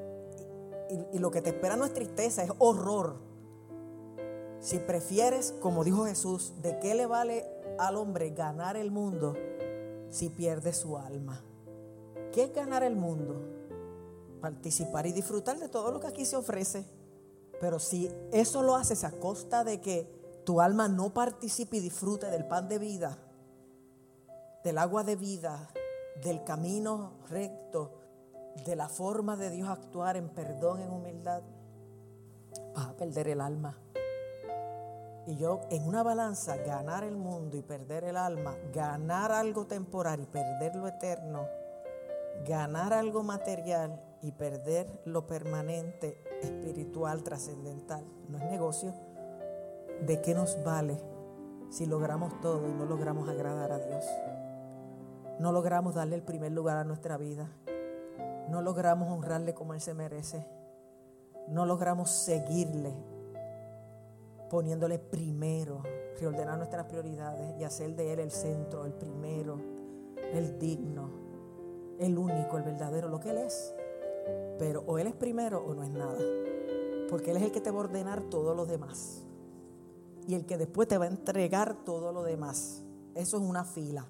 y, 1.12 1.20
lo 1.20 1.32
que 1.32 1.42
te 1.42 1.50
espera 1.50 1.76
no 1.76 1.86
es 1.86 1.94
tristeza, 1.94 2.44
es 2.44 2.52
horror. 2.60 3.16
Si 4.60 4.78
prefieres, 4.78 5.56
como 5.60 5.84
dijo 5.84 6.06
Jesús, 6.06 6.54
¿de 6.62 6.78
qué 6.80 6.94
le 6.94 7.06
vale 7.06 7.46
al 7.80 7.96
hombre 7.96 8.30
ganar 8.32 8.78
el 8.78 8.92
mundo 8.92 9.36
si 10.10 10.30
pierde 10.30 10.74
su 10.74 10.98
alma? 10.98 11.42
¿Qué 12.32 12.44
es 12.44 12.54
ganar 12.54 12.84
el 12.84 12.96
mundo? 12.96 13.61
Participar 14.42 15.06
y 15.06 15.12
disfrutar 15.12 15.60
de 15.60 15.70
todo 15.70 15.92
lo 15.92 16.00
que 16.00 16.08
aquí 16.08 16.26
se 16.26 16.36
ofrece. 16.36 16.86
Pero 17.60 17.80
si 17.80 18.12
eso 18.32 18.64
lo 18.64 18.76
haces 18.76 19.04
a 19.04 19.12
costa 19.12 19.64
de 19.64 19.80
que 19.80 20.42
tu 20.46 20.62
alma 20.62 20.88
no 20.88 21.14
participe 21.14 21.78
y 21.78 21.82
disfrute 21.82 22.28
del 22.28 22.48
pan 22.48 22.68
de 22.68 22.80
vida, 22.80 23.18
del 24.64 24.80
agua 24.80 25.04
de 25.04 25.16
vida, 25.16 25.70
del 26.24 26.44
camino 26.44 27.20
recto, 27.30 28.00
de 28.66 28.76
la 28.76 28.90
forma 28.90 29.38
de 29.38 29.52
Dios 29.52 29.70
actuar 29.70 30.18
en 30.18 30.30
perdón, 30.30 30.82
en 30.82 30.92
humildad, 30.92 31.44
vas 32.76 32.88
a 32.88 32.98
perder 32.98 33.28
el 33.30 33.42
alma. 33.42 33.78
Y 35.28 35.38
yo 35.38 35.62
en 35.70 35.88
una 35.88 36.02
balanza, 36.02 36.58
ganar 36.58 37.04
el 37.04 37.16
mundo 37.16 37.56
y 37.58 37.62
perder 37.62 38.06
el 38.06 38.18
alma, 38.18 38.58
ganar 38.74 39.32
algo 39.32 39.68
temporal 39.68 40.22
y 40.22 40.26
perder 40.26 40.76
lo 40.76 40.88
eterno, 40.88 41.48
ganar 42.46 42.92
algo 42.92 43.22
material 43.22 44.02
y 44.22 44.32
perder 44.32 45.02
lo 45.06 45.28
permanente, 45.28 46.24
espiritual, 46.42 47.24
trascendental, 47.24 48.06
no 48.30 48.38
es 48.38 48.44
negocio. 48.46 48.94
¿De 50.06 50.22
qué 50.22 50.34
nos 50.34 50.64
vale 50.64 50.98
si 51.70 51.86
logramos 51.86 52.40
todo 52.42 52.68
y 52.68 52.74
no 52.74 52.86
logramos 52.86 53.30
agradar 53.30 53.72
a 53.72 53.80
Dios? 53.80 54.06
No 55.40 55.52
logramos 55.52 55.96
darle 55.96 56.16
el 56.16 56.24
primer 56.24 56.52
lugar 56.52 56.78
a 56.78 56.84
nuestra 56.84 57.18
vida 57.18 57.50
no 58.52 58.62
logramos 58.62 59.10
honrarle 59.10 59.54
como 59.54 59.74
Él 59.74 59.80
se 59.80 59.94
merece. 59.94 60.46
No 61.48 61.66
logramos 61.66 62.12
seguirle 62.12 62.94
poniéndole 64.50 65.00
primero, 65.00 65.82
reordenar 66.20 66.58
nuestras 66.58 66.86
prioridades 66.86 67.58
y 67.58 67.64
hacer 67.64 67.96
de 67.96 68.12
Él 68.12 68.20
el 68.20 68.32
centro, 68.32 68.86
el 68.86 68.92
primero, 68.92 69.58
el 70.34 70.60
digno, 70.60 71.10
el 71.98 72.18
único, 72.18 72.58
el 72.58 72.64
verdadero, 72.64 73.08
lo 73.08 73.22
que 73.22 73.30
Él 73.30 73.38
es. 73.38 73.74
Pero 74.60 74.84
o 74.88 74.98
Él 74.98 75.08
es 75.08 75.16
primero 75.16 75.64
o 75.66 75.74
no 75.74 75.84
es 75.84 75.90
nada. 75.90 76.20
Porque 77.10 77.32
Él 77.32 77.38
es 77.38 77.44
el 77.44 77.52
que 77.52 77.62
te 77.62 77.72
va 77.72 77.78
a 77.78 77.84
ordenar 77.86 78.24
todo 78.24 78.56
lo 78.56 78.66
demás. 78.66 79.24
Y 80.28 80.36
el 80.36 80.46
que 80.46 80.58
después 80.58 80.88
te 80.88 80.98
va 80.98 81.06
a 81.06 81.10
entregar 81.10 81.84
todo 81.84 82.12
lo 82.12 82.24
demás. 82.24 82.84
Eso 83.16 83.38
es 83.38 83.44
una 83.44 83.66
fila. 83.66 84.08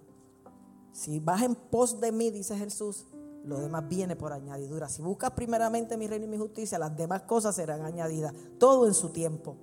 Si 0.91 1.19
vas 1.19 1.41
en 1.41 1.55
pos 1.55 1.99
de 1.99 2.11
mí, 2.11 2.31
dice 2.31 2.57
Jesús, 2.57 3.07
lo 3.43 3.59
demás 3.59 3.87
viene 3.87 4.15
por 4.15 4.33
añadidura. 4.33 4.89
Si 4.89 5.01
buscas 5.01 5.31
primeramente 5.31 5.97
mi 5.97 6.07
reino 6.07 6.25
y 6.25 6.29
mi 6.29 6.37
justicia, 6.37 6.77
las 6.77 6.95
demás 6.95 7.23
cosas 7.23 7.55
serán 7.55 7.81
añadidas. 7.81 8.33
Todo 8.59 8.87
en 8.87 8.93
su 8.93 9.09
tiempo. 9.09 9.55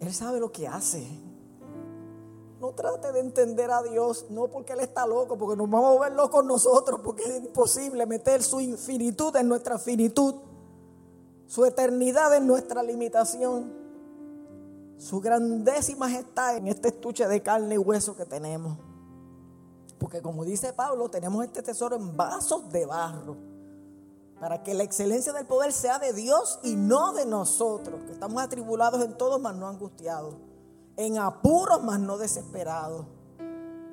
Él 0.00 0.12
sabe 0.12 0.40
lo 0.40 0.50
que 0.50 0.66
hace. 0.66 1.06
No 2.60 2.72
trate 2.72 3.12
de 3.12 3.20
entender 3.20 3.70
a 3.70 3.82
Dios, 3.82 4.26
no 4.30 4.48
porque 4.48 4.72
Él 4.72 4.80
está 4.80 5.06
loco, 5.06 5.38
porque 5.38 5.56
nos 5.56 5.70
vamos 5.70 5.96
a 5.96 6.00
ver 6.00 6.12
locos 6.12 6.44
nosotros, 6.44 7.00
porque 7.04 7.22
es 7.22 7.44
imposible 7.44 8.04
meter 8.04 8.42
su 8.42 8.60
infinitud 8.60 9.34
en 9.36 9.48
nuestra 9.48 9.78
finitud, 9.78 10.34
su 11.46 11.64
eternidad 11.64 12.34
en 12.34 12.48
nuestra 12.48 12.82
limitación, 12.82 13.72
su 14.96 15.20
grandeza 15.20 15.92
y 15.92 15.94
majestad 15.94 16.56
en 16.56 16.66
este 16.66 16.88
estuche 16.88 17.28
de 17.28 17.40
carne 17.42 17.76
y 17.76 17.78
hueso 17.78 18.16
que 18.16 18.26
tenemos. 18.26 18.76
Porque 20.00 20.20
como 20.20 20.44
dice 20.44 20.72
Pablo, 20.72 21.08
tenemos 21.08 21.44
este 21.44 21.62
tesoro 21.62 21.94
en 21.94 22.16
vasos 22.16 22.70
de 22.72 22.86
barro. 22.86 23.36
Para 24.40 24.62
que 24.62 24.74
la 24.74 24.84
excelencia 24.84 25.32
del 25.32 25.46
poder 25.46 25.72
sea 25.72 25.98
de 25.98 26.12
Dios 26.12 26.60
y 26.62 26.76
no 26.76 27.12
de 27.12 27.26
nosotros, 27.26 28.02
que 28.04 28.12
estamos 28.12 28.40
atribulados 28.42 29.04
en 29.04 29.16
todo, 29.16 29.38
mas 29.38 29.56
no 29.56 29.66
angustiados. 29.66 30.34
En 30.98 31.16
apuros, 31.16 31.82
mas 31.82 32.00
no 32.00 32.18
desesperados. 32.18 33.06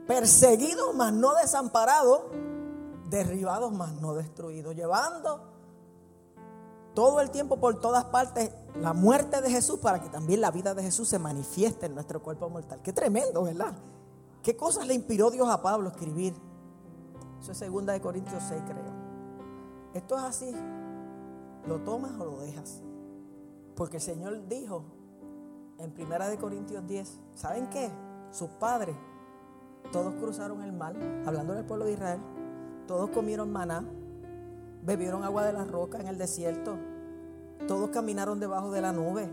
Perseguidos, 0.07 0.93
mas 0.93 1.13
no 1.13 1.35
desamparados. 1.35 2.23
Derribados, 3.09 3.71
mas 3.71 3.93
no 4.01 4.15
destruidos. 4.15 4.75
Llevando 4.75 5.39
todo 6.95 7.21
el 7.21 7.29
tiempo 7.29 7.57
por 7.59 7.79
todas 7.79 8.05
partes 8.05 8.51
la 8.81 8.93
muerte 8.93 9.41
de 9.41 9.51
Jesús 9.51 9.79
para 9.79 10.01
que 10.01 10.09
también 10.09 10.41
la 10.41 10.49
vida 10.49 10.73
de 10.73 10.81
Jesús 10.81 11.07
se 11.07 11.19
manifieste 11.19 11.85
en 11.85 11.93
nuestro 11.93 12.23
cuerpo 12.23 12.49
mortal. 12.49 12.81
Qué 12.81 12.91
tremendo, 12.91 13.43
¿verdad? 13.43 13.75
¿Qué 14.41 14.57
cosas 14.57 14.87
le 14.87 14.95
inspiró 14.95 15.29
Dios 15.29 15.47
a 15.47 15.61
Pablo 15.61 15.89
a 15.89 15.91
escribir? 15.91 16.33
Eso 17.39 17.51
es 17.51 17.57
segunda 17.57 17.93
de 17.93 18.01
Corintios 18.01 18.41
6, 18.47 18.63
creo. 18.65 18.83
Esto 19.93 20.17
es 20.17 20.23
así. 20.23 20.51
¿Lo 21.67 21.81
tomas 21.81 22.11
o 22.19 22.25
lo 22.25 22.39
dejas? 22.39 22.81
Porque 23.75 23.97
el 23.97 24.03
Señor 24.03 24.47
dijo 24.47 24.83
en 25.79 25.91
primera 25.91 26.29
de 26.29 26.37
Corintios 26.37 26.85
10, 26.87 27.19
¿saben 27.33 27.67
qué? 27.69 27.91
Sus 28.31 28.49
padres, 28.51 28.95
todos 29.91 30.13
cruzaron 30.15 30.61
el 30.63 30.73
mar, 30.73 30.95
hablando 31.25 31.53
del 31.53 31.65
pueblo 31.65 31.85
de 31.85 31.93
Israel, 31.93 32.19
todos 32.87 33.09
comieron 33.09 33.51
maná, 33.51 33.83
bebieron 34.83 35.23
agua 35.23 35.43
de 35.43 35.53
la 35.53 35.65
roca 35.65 35.99
en 35.99 36.07
el 36.07 36.17
desierto, 36.17 36.77
todos 37.67 37.89
caminaron 37.89 38.39
debajo 38.39 38.71
de 38.71 38.81
la 38.81 38.91
nube, 38.91 39.29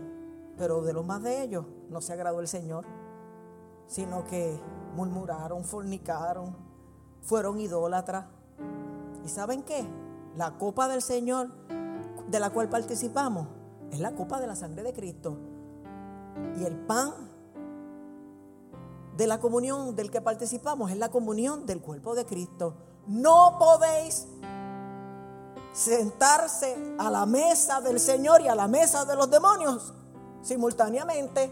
pero 0.57 0.81
de 0.81 0.93
los 0.93 1.05
más 1.05 1.21
de 1.23 1.43
ellos 1.43 1.65
no 1.89 2.01
se 2.01 2.13
agradó 2.13 2.39
el 2.39 2.47
Señor, 2.47 2.85
sino 3.87 4.25
que 4.25 4.59
murmuraron, 4.95 5.63
fornicaron, 5.63 6.55
fueron 7.21 7.59
idólatras. 7.59 8.25
¿Y 9.25 9.29
saben 9.29 9.63
qué? 9.63 9.85
La 10.35 10.57
copa 10.57 10.87
del 10.87 11.01
Señor 11.01 11.49
de 12.29 12.39
la 12.39 12.49
cual 12.49 12.69
participamos 12.69 13.47
es 13.91 13.99
la 13.99 14.13
copa 14.15 14.39
de 14.39 14.47
la 14.47 14.55
sangre 14.55 14.83
de 14.83 14.93
Cristo. 14.93 15.37
Y 16.59 16.63
el 16.63 16.75
pan 16.75 17.13
de 19.17 19.27
la 19.27 19.39
comunión 19.39 19.95
del 19.95 20.09
que 20.09 20.21
participamos 20.21 20.91
es 20.91 20.97
la 20.97 21.09
comunión 21.09 21.65
del 21.65 21.81
cuerpo 21.81 22.15
de 22.15 22.25
Cristo. 22.25 22.75
No 23.07 23.57
podéis 23.59 24.27
sentarse 25.73 26.95
a 26.99 27.09
la 27.09 27.25
mesa 27.25 27.81
del 27.81 27.99
Señor 27.99 28.41
y 28.41 28.47
a 28.47 28.55
la 28.55 28.67
mesa 28.67 29.05
de 29.05 29.15
los 29.15 29.29
demonios 29.29 29.93
simultáneamente, 30.41 31.51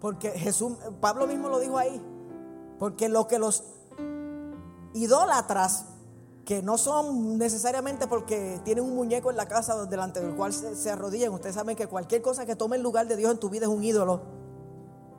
porque 0.00 0.30
Jesús, 0.30 0.76
Pablo 1.00 1.26
mismo 1.26 1.48
lo 1.48 1.58
dijo 1.58 1.78
ahí, 1.78 2.00
porque 2.78 3.08
lo 3.08 3.26
que 3.26 3.38
los 3.38 3.64
idólatras, 4.94 5.86
que 6.44 6.62
no 6.62 6.76
son 6.76 7.38
necesariamente 7.38 8.06
porque 8.06 8.60
tienen 8.64 8.84
un 8.84 8.94
muñeco 8.94 9.30
en 9.30 9.36
la 9.36 9.46
casa 9.46 9.86
delante 9.86 10.20
del 10.20 10.34
cual 10.34 10.52
se, 10.52 10.90
arrodillan, 10.90 11.32
ustedes 11.32 11.54
saben 11.54 11.76
que 11.76 11.86
cualquier 11.86 12.20
cosa 12.20 12.46
que 12.46 12.56
tome 12.56 12.76
el 12.76 12.82
lugar 12.82 13.06
de 13.06 13.16
Dios 13.16 13.30
en 13.30 13.38
tu 13.38 13.48
vida 13.48 13.66
es 13.66 13.72
un 13.72 13.84
ídolo. 13.84 14.22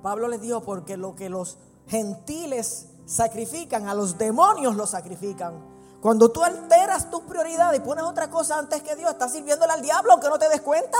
Pablo 0.01 0.27
les 0.27 0.41
dijo, 0.41 0.61
porque 0.61 0.97
lo 0.97 1.15
que 1.15 1.29
los 1.29 1.57
gentiles 1.87 2.89
sacrifican, 3.05 3.87
a 3.87 3.93
los 3.93 4.17
demonios 4.17 4.75
los 4.75 4.89
sacrifican. 4.89 5.73
Cuando 6.01 6.29
tú 6.29 6.43
alteras 6.43 7.09
tus 7.09 7.21
prioridades 7.21 7.79
y 7.79 7.83
pones 7.83 8.03
otra 8.03 8.29
cosa 8.29 8.59
antes 8.59 8.83
que 8.83 8.95
Dios, 8.97 9.09
estás 9.09 9.31
sirviéndole 9.31 9.71
al 9.71 9.81
diablo 9.81 10.11
aunque 10.11 10.27
no 10.27 10.37
te 10.37 10.49
des 10.49 10.59
cuenta. 10.59 10.97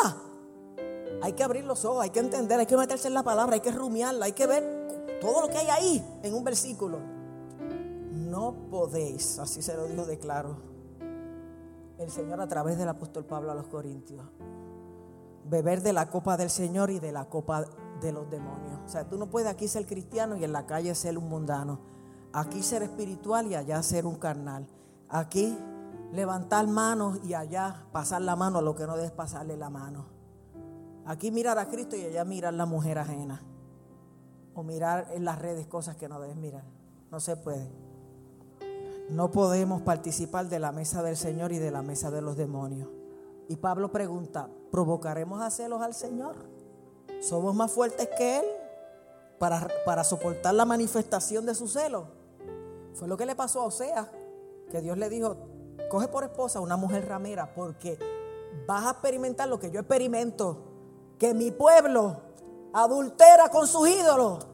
Hay 1.22 1.34
que 1.34 1.44
abrir 1.44 1.66
los 1.66 1.84
ojos, 1.84 2.04
hay 2.04 2.10
que 2.10 2.20
entender, 2.20 2.60
hay 2.60 2.66
que 2.66 2.78
meterse 2.78 3.10
en 3.10 3.14
la 3.14 3.24
palabra, 3.24 3.56
hay 3.56 3.60
que 3.60 3.72
rumiarla, 3.72 4.26
hay 4.26 4.32
que 4.32 4.48
ver 4.48 5.20
todo 5.20 5.42
lo 5.42 5.50
que 5.50 5.58
hay 5.58 5.68
ahí 5.68 6.20
en 6.24 6.34
un 6.34 6.46
versículo. 6.46 7.13
No 8.34 8.56
podéis, 8.72 9.38
así 9.38 9.62
se 9.62 9.78
lo 9.78 9.86
dijo 9.86 10.08
de 10.08 10.18
claro 10.18 10.56
el 12.00 12.10
Señor 12.10 12.42
a 12.42 12.48
través 12.48 12.80
del 12.80 12.90
apóstol 12.90 13.26
Pablo 13.26 13.52
a 13.52 13.54
los 13.54 13.68
Corintios, 13.68 14.26
beber 15.48 15.84
de 15.84 15.94
la 15.94 16.10
copa 16.10 16.36
del 16.36 16.50
Señor 16.50 16.90
y 16.90 17.00
de 17.00 17.12
la 17.12 17.30
copa 17.30 17.64
de 18.02 18.12
los 18.12 18.28
demonios. 18.32 18.80
O 18.88 18.90
sea, 18.90 19.08
tú 19.08 19.20
no 19.20 19.30
puedes 19.30 19.48
aquí 19.48 19.68
ser 19.68 19.86
cristiano 19.86 20.36
y 20.36 20.44
en 20.44 20.52
la 20.52 20.66
calle 20.66 20.96
ser 20.96 21.16
un 21.16 21.30
mundano. 21.30 21.80
Aquí 22.34 22.64
ser 22.64 22.82
espiritual 22.82 23.46
y 23.46 23.54
allá 23.54 23.84
ser 23.84 24.08
un 24.08 24.16
carnal. 24.16 24.66
Aquí 25.10 25.56
levantar 26.12 26.66
manos 26.66 27.20
y 27.24 27.36
allá 27.36 27.86
pasar 27.92 28.24
la 28.24 28.36
mano 28.36 28.58
a 28.58 28.62
lo 28.64 28.74
que 28.74 28.88
no 28.88 28.98
debes 28.98 29.12
pasarle 29.12 29.58
la 29.58 29.70
mano. 29.70 30.08
Aquí 31.06 31.30
mirar 31.30 31.60
a 31.60 31.68
Cristo 31.68 31.96
y 31.96 32.04
allá 32.04 32.26
mirar 32.26 32.56
la 32.56 32.66
mujer 32.66 32.98
ajena 32.98 33.44
o 34.56 34.64
mirar 34.64 35.10
en 35.12 35.24
las 35.24 35.38
redes 35.38 35.68
cosas 35.68 35.98
que 35.98 36.10
no 36.10 36.20
debes 36.20 36.36
mirar. 36.36 36.64
No 37.12 37.20
se 37.20 37.38
puede. 37.38 37.93
No 39.10 39.32
podemos 39.32 39.82
participar 39.82 40.48
de 40.48 40.60
la 40.60 40.72
mesa 40.72 41.04
del 41.04 41.18
Señor 41.18 41.52
y 41.52 41.60
de 41.60 41.72
la 41.72 41.82
mesa 41.82 42.10
de 42.10 42.22
los 42.22 42.38
demonios. 42.38 42.90
Y 43.48 43.58
Pablo 43.58 43.92
pregunta, 43.92 44.50
¿provocaremos 44.72 45.42
a 45.42 45.52
celos 45.52 45.82
al 45.82 45.94
Señor? 45.94 46.36
¿Somos 47.22 47.54
más 47.54 47.72
fuertes 47.72 48.10
que 48.18 48.40
Él 48.40 48.46
para, 49.40 49.68
para 49.86 50.04
soportar 50.04 50.54
la 50.54 50.66
manifestación 50.66 51.46
de 51.46 51.54
su 51.54 51.68
celo? 51.68 52.08
Fue 52.94 53.08
lo 53.08 53.18
que 53.18 53.26
le 53.26 53.36
pasó 53.36 53.62
a 53.62 53.66
Oseas, 53.66 54.08
que 54.72 54.82
Dios 54.82 54.98
le 54.98 55.10
dijo, 55.10 55.36
coge 55.90 56.08
por 56.08 56.24
esposa 56.24 56.60
una 56.60 56.78
mujer 56.78 57.08
ramera 57.08 57.54
porque 57.54 58.00
vas 58.68 58.86
a 58.86 58.92
experimentar 58.92 59.48
lo 59.48 59.60
que 59.60 59.72
yo 59.72 59.82
experimento, 59.82 60.64
que 61.20 61.34
mi 61.34 61.52
pueblo 61.52 62.22
adultera 62.74 63.50
con 63.50 63.68
sus 63.68 63.88
ídolos. 63.88 64.48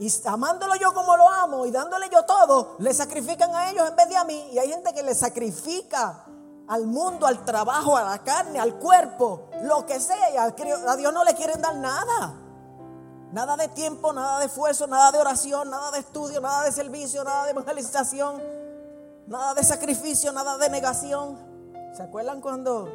Y 0.00 0.12
amándolo 0.26 0.76
yo 0.76 0.94
como 0.94 1.16
lo 1.16 1.28
amo 1.28 1.66
y 1.66 1.70
dándole 1.70 2.08
yo 2.10 2.24
todo, 2.24 2.76
le 2.78 2.94
sacrifican 2.94 3.54
a 3.54 3.70
ellos 3.70 3.88
en 3.88 3.96
vez 3.96 4.08
de 4.08 4.16
a 4.16 4.24
mí. 4.24 4.50
Y 4.52 4.58
hay 4.58 4.68
gente 4.70 4.94
que 4.94 5.02
le 5.02 5.14
sacrifica 5.14 6.24
al 6.68 6.86
mundo, 6.86 7.26
al 7.26 7.44
trabajo, 7.44 7.96
a 7.96 8.02
la 8.02 8.18
carne, 8.18 8.60
al 8.60 8.74
cuerpo, 8.78 9.48
lo 9.62 9.86
que 9.86 9.98
sea. 9.98 10.30
Y 10.30 10.36
a 10.36 10.96
Dios 10.96 11.12
no 11.12 11.24
le 11.24 11.34
quieren 11.34 11.60
dar 11.60 11.74
nada. 11.76 12.34
Nada 13.32 13.56
de 13.56 13.68
tiempo, 13.68 14.12
nada 14.12 14.38
de 14.38 14.46
esfuerzo, 14.46 14.86
nada 14.86 15.10
de 15.12 15.18
oración, 15.18 15.68
nada 15.68 15.90
de 15.90 15.98
estudio, 15.98 16.40
nada 16.40 16.64
de 16.64 16.72
servicio, 16.72 17.24
nada 17.24 17.44
de 17.44 17.50
evangelización, 17.50 18.42
nada 19.26 19.54
de 19.54 19.64
sacrificio, 19.64 20.32
nada 20.32 20.56
de 20.58 20.70
negación. 20.70 21.36
¿Se 21.94 22.02
acuerdan 22.02 22.40
cuando 22.40 22.88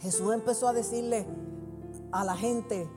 Jesús 0.00 0.32
empezó 0.32 0.68
a 0.68 0.72
decirle 0.72 1.26
a 2.12 2.24
la 2.24 2.36
gente, 2.36 2.88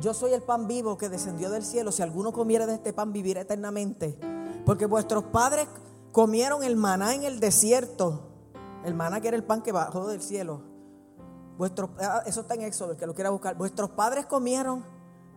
yo 0.00 0.14
soy 0.14 0.32
el 0.32 0.42
pan 0.42 0.68
vivo 0.68 0.96
que 0.96 1.08
descendió 1.08 1.50
del 1.50 1.64
cielo. 1.64 1.90
Si 1.90 2.02
alguno 2.02 2.32
comiera 2.32 2.66
de 2.66 2.74
este 2.74 2.92
pan, 2.92 3.12
vivirá 3.12 3.40
eternamente. 3.40 4.18
Porque 4.64 4.86
vuestros 4.86 5.24
padres 5.24 5.66
comieron 6.12 6.62
el 6.62 6.76
maná 6.76 7.14
en 7.14 7.24
el 7.24 7.40
desierto. 7.40 8.22
El 8.84 8.94
maná 8.94 9.20
que 9.20 9.28
era 9.28 9.36
el 9.36 9.44
pan 9.44 9.62
que 9.62 9.72
bajó 9.72 10.06
del 10.06 10.22
cielo. 10.22 10.62
Vuestros, 11.56 11.90
ah, 11.98 12.22
eso 12.26 12.42
está 12.42 12.54
en 12.54 12.62
Éxodo, 12.62 12.92
el 12.92 12.96
que 12.96 13.06
lo 13.06 13.14
quiera 13.14 13.30
buscar. 13.30 13.56
Vuestros 13.56 13.90
padres 13.90 14.26
comieron 14.26 14.84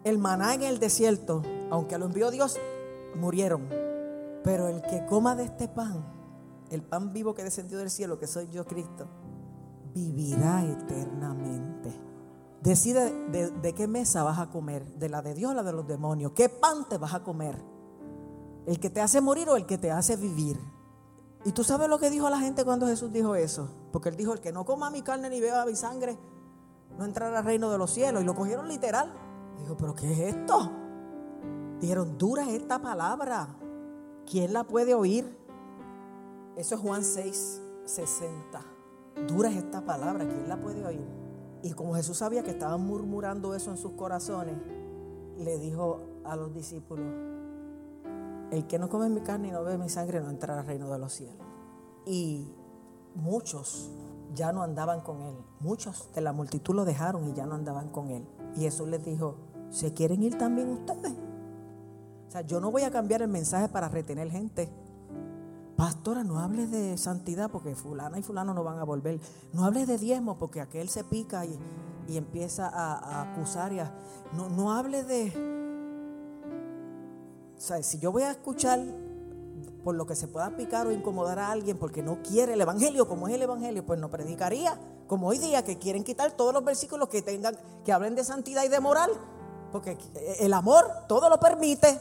el 0.04 0.20
maná 0.20 0.54
en 0.54 0.62
el 0.62 0.80
desierto. 0.80 1.42
Aunque 1.72 1.98
lo 1.98 2.06
envió 2.06 2.30
Dios, 2.30 2.60
murieron. 3.16 3.68
Pero 4.44 4.68
el 4.68 4.82
que 4.84 5.06
coma 5.08 5.36
de 5.36 5.46
este 5.46 5.68
pan, 5.68 6.06
el 6.70 6.84
pan 6.84 7.14
vivo 7.14 7.34
que 7.34 7.44
descendió 7.44 7.80
del 7.80 7.90
cielo, 7.90 8.20
que 8.20 8.28
soy 8.28 8.48
yo 8.50 8.66
Cristo, 8.66 9.08
vivirá 9.94 10.64
eternamente. 10.64 12.11
Decide 12.62 13.12
de, 13.30 13.74
qué 13.74 13.88
mesa 13.88 14.24
vas 14.24 14.38
a 14.38 14.52
comer, 14.52 14.86
de 14.98 15.10
la 15.10 15.24
de 15.24 15.34
Dios 15.34 15.52
o 15.52 15.54
la 15.56 15.64
de 15.64 15.74
los 15.74 15.88
demonios. 15.88 16.34
¿Qué 16.34 16.48
pan 16.48 16.88
te 16.88 17.00
vas 17.00 17.16
a 17.16 17.24
comer? 17.24 17.60
¿El 18.68 18.80
que 18.80 18.92
te 18.92 19.02
hace 19.02 19.20
morir 19.20 19.50
o 19.50 19.56
el 19.56 19.66
que 19.66 19.80
te 19.80 19.90
hace 19.90 20.16
vivir? 20.16 20.60
Y 21.44 21.54
tú 21.54 21.64
sabes 21.64 21.90
lo 21.90 21.98
que 21.98 22.12
dijo 22.12 22.30
la 22.30 22.40
gente 22.40 22.64
cuando 22.64 22.86
Jesús 22.86 23.12
dijo 23.12 23.34
eso. 23.34 23.68
Porque 23.92 24.10
él 24.10 24.16
dijo, 24.16 24.34
el 24.34 24.42
que 24.42 24.52
no 24.52 24.64
coma 24.64 24.92
mi 24.92 25.02
carne 25.02 25.32
ni 25.32 25.42
beba 25.42 25.66
mi 25.66 25.76
sangre, 25.76 26.20
no 27.00 27.06
entrará 27.06 27.40
al 27.40 27.46
reino 27.46 27.72
de 27.72 27.80
los 27.80 27.90
cielos. 27.90 28.22
Y 28.22 28.26
lo 28.26 28.36
cogieron 28.36 28.68
literal. 28.68 29.12
Dijo, 29.58 29.76
pero 29.76 29.96
¿qué 29.96 30.12
es 30.12 30.36
esto? 30.36 30.72
Dijeron, 31.80 32.16
dura 32.20 32.48
esta 32.48 32.80
palabra. 32.80 33.56
¿Quién 34.30 34.54
la 34.54 34.66
puede 34.66 34.94
oír? 34.94 35.36
Eso 36.56 36.76
es 36.76 36.82
Juan 36.82 37.04
6, 37.04 37.62
60. 37.86 38.62
Dura 39.28 39.50
es 39.50 39.58
esta 39.58 39.84
palabra. 39.84 40.28
¿Quién 40.28 40.48
la 40.48 40.62
puede 40.62 40.86
oír? 40.86 41.21
Y 41.64 41.74
como 41.74 41.96
Jesús 41.96 42.18
sabía 42.18 42.44
que 42.44 42.52
estaban 42.52 42.86
murmurando 42.86 43.54
eso 43.54 43.72
en 43.72 43.78
sus 43.78 43.92
corazones, 43.94 44.56
le 45.38 45.58
dijo 45.60 46.00
a 46.24 46.36
los 46.36 46.54
discípulos, 46.54 47.06
el 48.52 48.68
que 48.68 48.80
no 48.80 48.90
come 48.90 49.10
mi 49.10 49.22
carne 49.22 49.48
y 49.48 49.52
no 49.52 49.64
bebe 49.64 49.78
mi 49.78 49.90
sangre 49.90 50.20
no 50.20 50.30
entrará 50.30 50.62
al 50.62 50.68
reino 50.68 50.92
de 50.92 51.00
los 51.00 51.14
cielos. 51.14 51.46
Y 52.06 52.54
muchos 53.16 53.92
ya 54.34 54.52
no 54.52 54.64
andaban 54.64 55.02
con 55.02 55.22
él. 55.22 55.36
Muchos 55.60 56.10
de 56.14 56.22
la 56.22 56.34
multitud 56.34 56.76
lo 56.76 56.86
dejaron 56.86 57.28
y 57.30 57.34
ya 57.34 57.46
no 57.46 57.56
andaban 57.56 57.90
con 57.90 58.10
él. 58.10 58.28
Y 58.56 58.62
Jesús 58.62 58.88
les 58.88 59.04
dijo, 59.04 59.36
¿se 59.70 59.94
quieren 59.94 60.24
ir 60.24 60.38
también 60.38 60.70
ustedes? 60.70 61.14
O 62.28 62.32
sea, 62.32 62.42
yo 62.42 62.60
no 62.60 62.72
voy 62.72 62.84
a 62.84 62.92
cambiar 62.92 63.22
el 63.22 63.28
mensaje 63.28 63.70
para 63.70 63.90
retener 63.90 64.30
gente. 64.30 64.70
Pastora, 65.82 66.24
no 66.24 66.38
hables 66.38 66.70
de 66.70 66.96
santidad 66.96 67.50
porque 67.50 67.74
fulana 67.74 68.20
y 68.20 68.22
fulano 68.22 68.54
no 68.54 68.64
van 68.64 68.78
a 68.78 68.84
volver. 68.84 69.20
No 69.52 69.66
hables 69.66 69.88
de 69.88 69.98
diezmo 69.98 70.38
porque 70.38 70.62
aquel 70.62 70.90
se 70.90 71.04
pica 71.04 71.44
y, 71.44 71.58
empieza 72.16 72.68
a, 72.68 73.24
acusar. 73.24 73.74
Y 73.74 73.78
no, 74.38 74.48
no 74.50 74.74
hables 74.74 75.08
de... 75.08 75.34
O 77.58 77.60
sea, 77.60 77.82
si 77.82 77.98
yo 77.98 78.12
voy 78.12 78.22
a 78.22 78.30
escuchar 78.30 78.80
por 79.84 79.96
lo 79.96 80.06
que 80.06 80.16
se 80.16 80.28
pueda 80.28 80.56
picar 80.56 80.86
o 80.86 80.92
incomodar 80.92 81.40
a 81.40 81.50
alguien 81.50 81.80
porque 81.80 82.04
no 82.04 82.22
quiere 82.22 82.54
el 82.54 82.62
evangelio 82.62 83.08
como 83.08 83.28
es 83.28 83.34
el 83.34 83.42
evangelio, 83.42 83.84
pues 83.84 84.00
no 84.00 84.12
predicaría. 84.12 84.80
Como 85.08 85.30
hoy 85.30 85.40
día 85.40 85.64
que 85.64 85.80
quieren 85.80 86.04
quitar 86.04 86.34
todos 86.34 86.54
los 86.54 86.64
versículos 86.64 87.10
que 87.10 87.24
tengan 87.24 87.58
que 87.84 87.92
hablen 87.92 88.14
de 88.14 88.24
santidad 88.24 88.64
y 88.66 88.68
de 88.68 88.80
moral, 88.80 89.10
porque 89.72 89.98
el 90.42 90.54
amor 90.54 90.86
todo 91.08 91.28
lo 91.28 91.40
permite. 91.40 92.00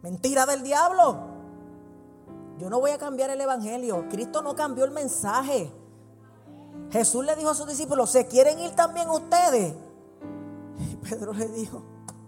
Mentira 0.00 0.46
del 0.46 0.62
diablo. 0.62 1.29
Yo 2.60 2.68
no 2.68 2.78
voy 2.78 2.90
a 2.90 2.98
cambiar 2.98 3.30
el 3.30 3.40
evangelio. 3.40 4.06
Cristo 4.10 4.42
no 4.42 4.54
cambió 4.54 4.84
el 4.84 4.90
mensaje. 4.90 5.72
Jesús 6.90 7.24
le 7.24 7.34
dijo 7.34 7.48
a 7.48 7.54
sus 7.54 7.66
discípulos, 7.66 8.10
¿se 8.10 8.26
quieren 8.26 8.58
ir 8.58 8.76
también 8.76 9.08
ustedes? 9.08 9.74
Y 10.78 10.96
Pedro 10.96 11.32
le 11.32 11.48
dijo, 11.48 11.82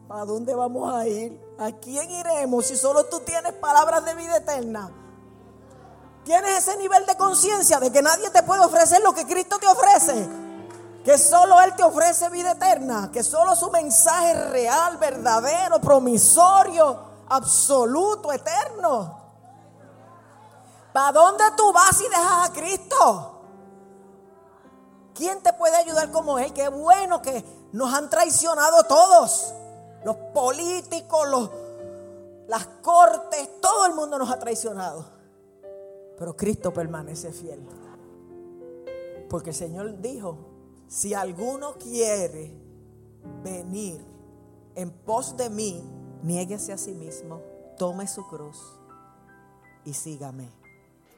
¿a 0.08 0.24
dónde 0.24 0.54
vamos 0.54 0.90
a 0.90 1.06
ir? 1.06 1.38
¿A 1.58 1.72
quién 1.72 2.10
iremos 2.10 2.64
si 2.64 2.76
solo 2.76 3.04
tú 3.04 3.20
tienes 3.20 3.52
palabras 3.52 4.06
de 4.06 4.14
vida 4.14 4.38
eterna? 4.38 4.90
Tienes 6.24 6.66
ese 6.66 6.78
nivel 6.78 7.04
de 7.04 7.14
conciencia 7.16 7.78
de 7.78 7.92
que 7.92 8.00
nadie 8.00 8.30
te 8.30 8.42
puede 8.42 8.64
ofrecer 8.64 9.02
lo 9.02 9.12
que 9.12 9.26
Cristo 9.26 9.58
te 9.58 9.66
ofrece. 9.66 10.26
Que 11.04 11.18
solo 11.18 11.60
Él 11.60 11.74
te 11.76 11.84
ofrece 11.84 12.30
vida 12.30 12.52
eterna. 12.52 13.10
Que 13.12 13.22
solo 13.22 13.54
su 13.54 13.70
mensaje 13.70 14.48
real, 14.48 14.96
verdadero, 14.96 15.78
promisorio, 15.78 16.98
absoluto, 17.28 18.32
eterno. 18.32 19.21
¿Para 20.92 21.12
dónde 21.12 21.44
tú 21.56 21.72
vas 21.72 22.00
y 22.00 22.04
dejas 22.04 22.50
a 22.50 22.52
Cristo? 22.52 23.32
¿Quién 25.14 25.42
te 25.42 25.52
puede 25.52 25.76
ayudar 25.76 26.10
como 26.10 26.38
Él? 26.38 26.52
Qué 26.52 26.68
bueno 26.68 27.22
que 27.22 27.44
nos 27.72 27.92
han 27.94 28.10
traicionado 28.10 28.84
todos 28.84 29.54
los 30.04 30.16
políticos, 30.34 31.28
los, 31.28 31.50
las 32.48 32.66
cortes, 32.82 33.60
todo 33.60 33.86
el 33.86 33.94
mundo 33.94 34.18
nos 34.18 34.30
ha 34.30 34.38
traicionado. 34.38 35.04
Pero 36.18 36.36
Cristo 36.36 36.72
permanece 36.72 37.32
fiel. 37.32 37.66
Porque 39.28 39.50
el 39.50 39.56
Señor 39.56 40.00
dijo, 40.00 40.36
si 40.88 41.14
alguno 41.14 41.74
quiere 41.74 42.54
venir 43.42 44.04
en 44.74 44.90
pos 44.90 45.36
de 45.36 45.48
mí, 45.48 45.82
niéguese 46.22 46.72
a 46.72 46.78
sí 46.78 46.92
mismo, 46.92 47.40
tome 47.78 48.06
su 48.06 48.26
cruz 48.28 48.58
y 49.84 49.94
sígame. 49.94 50.61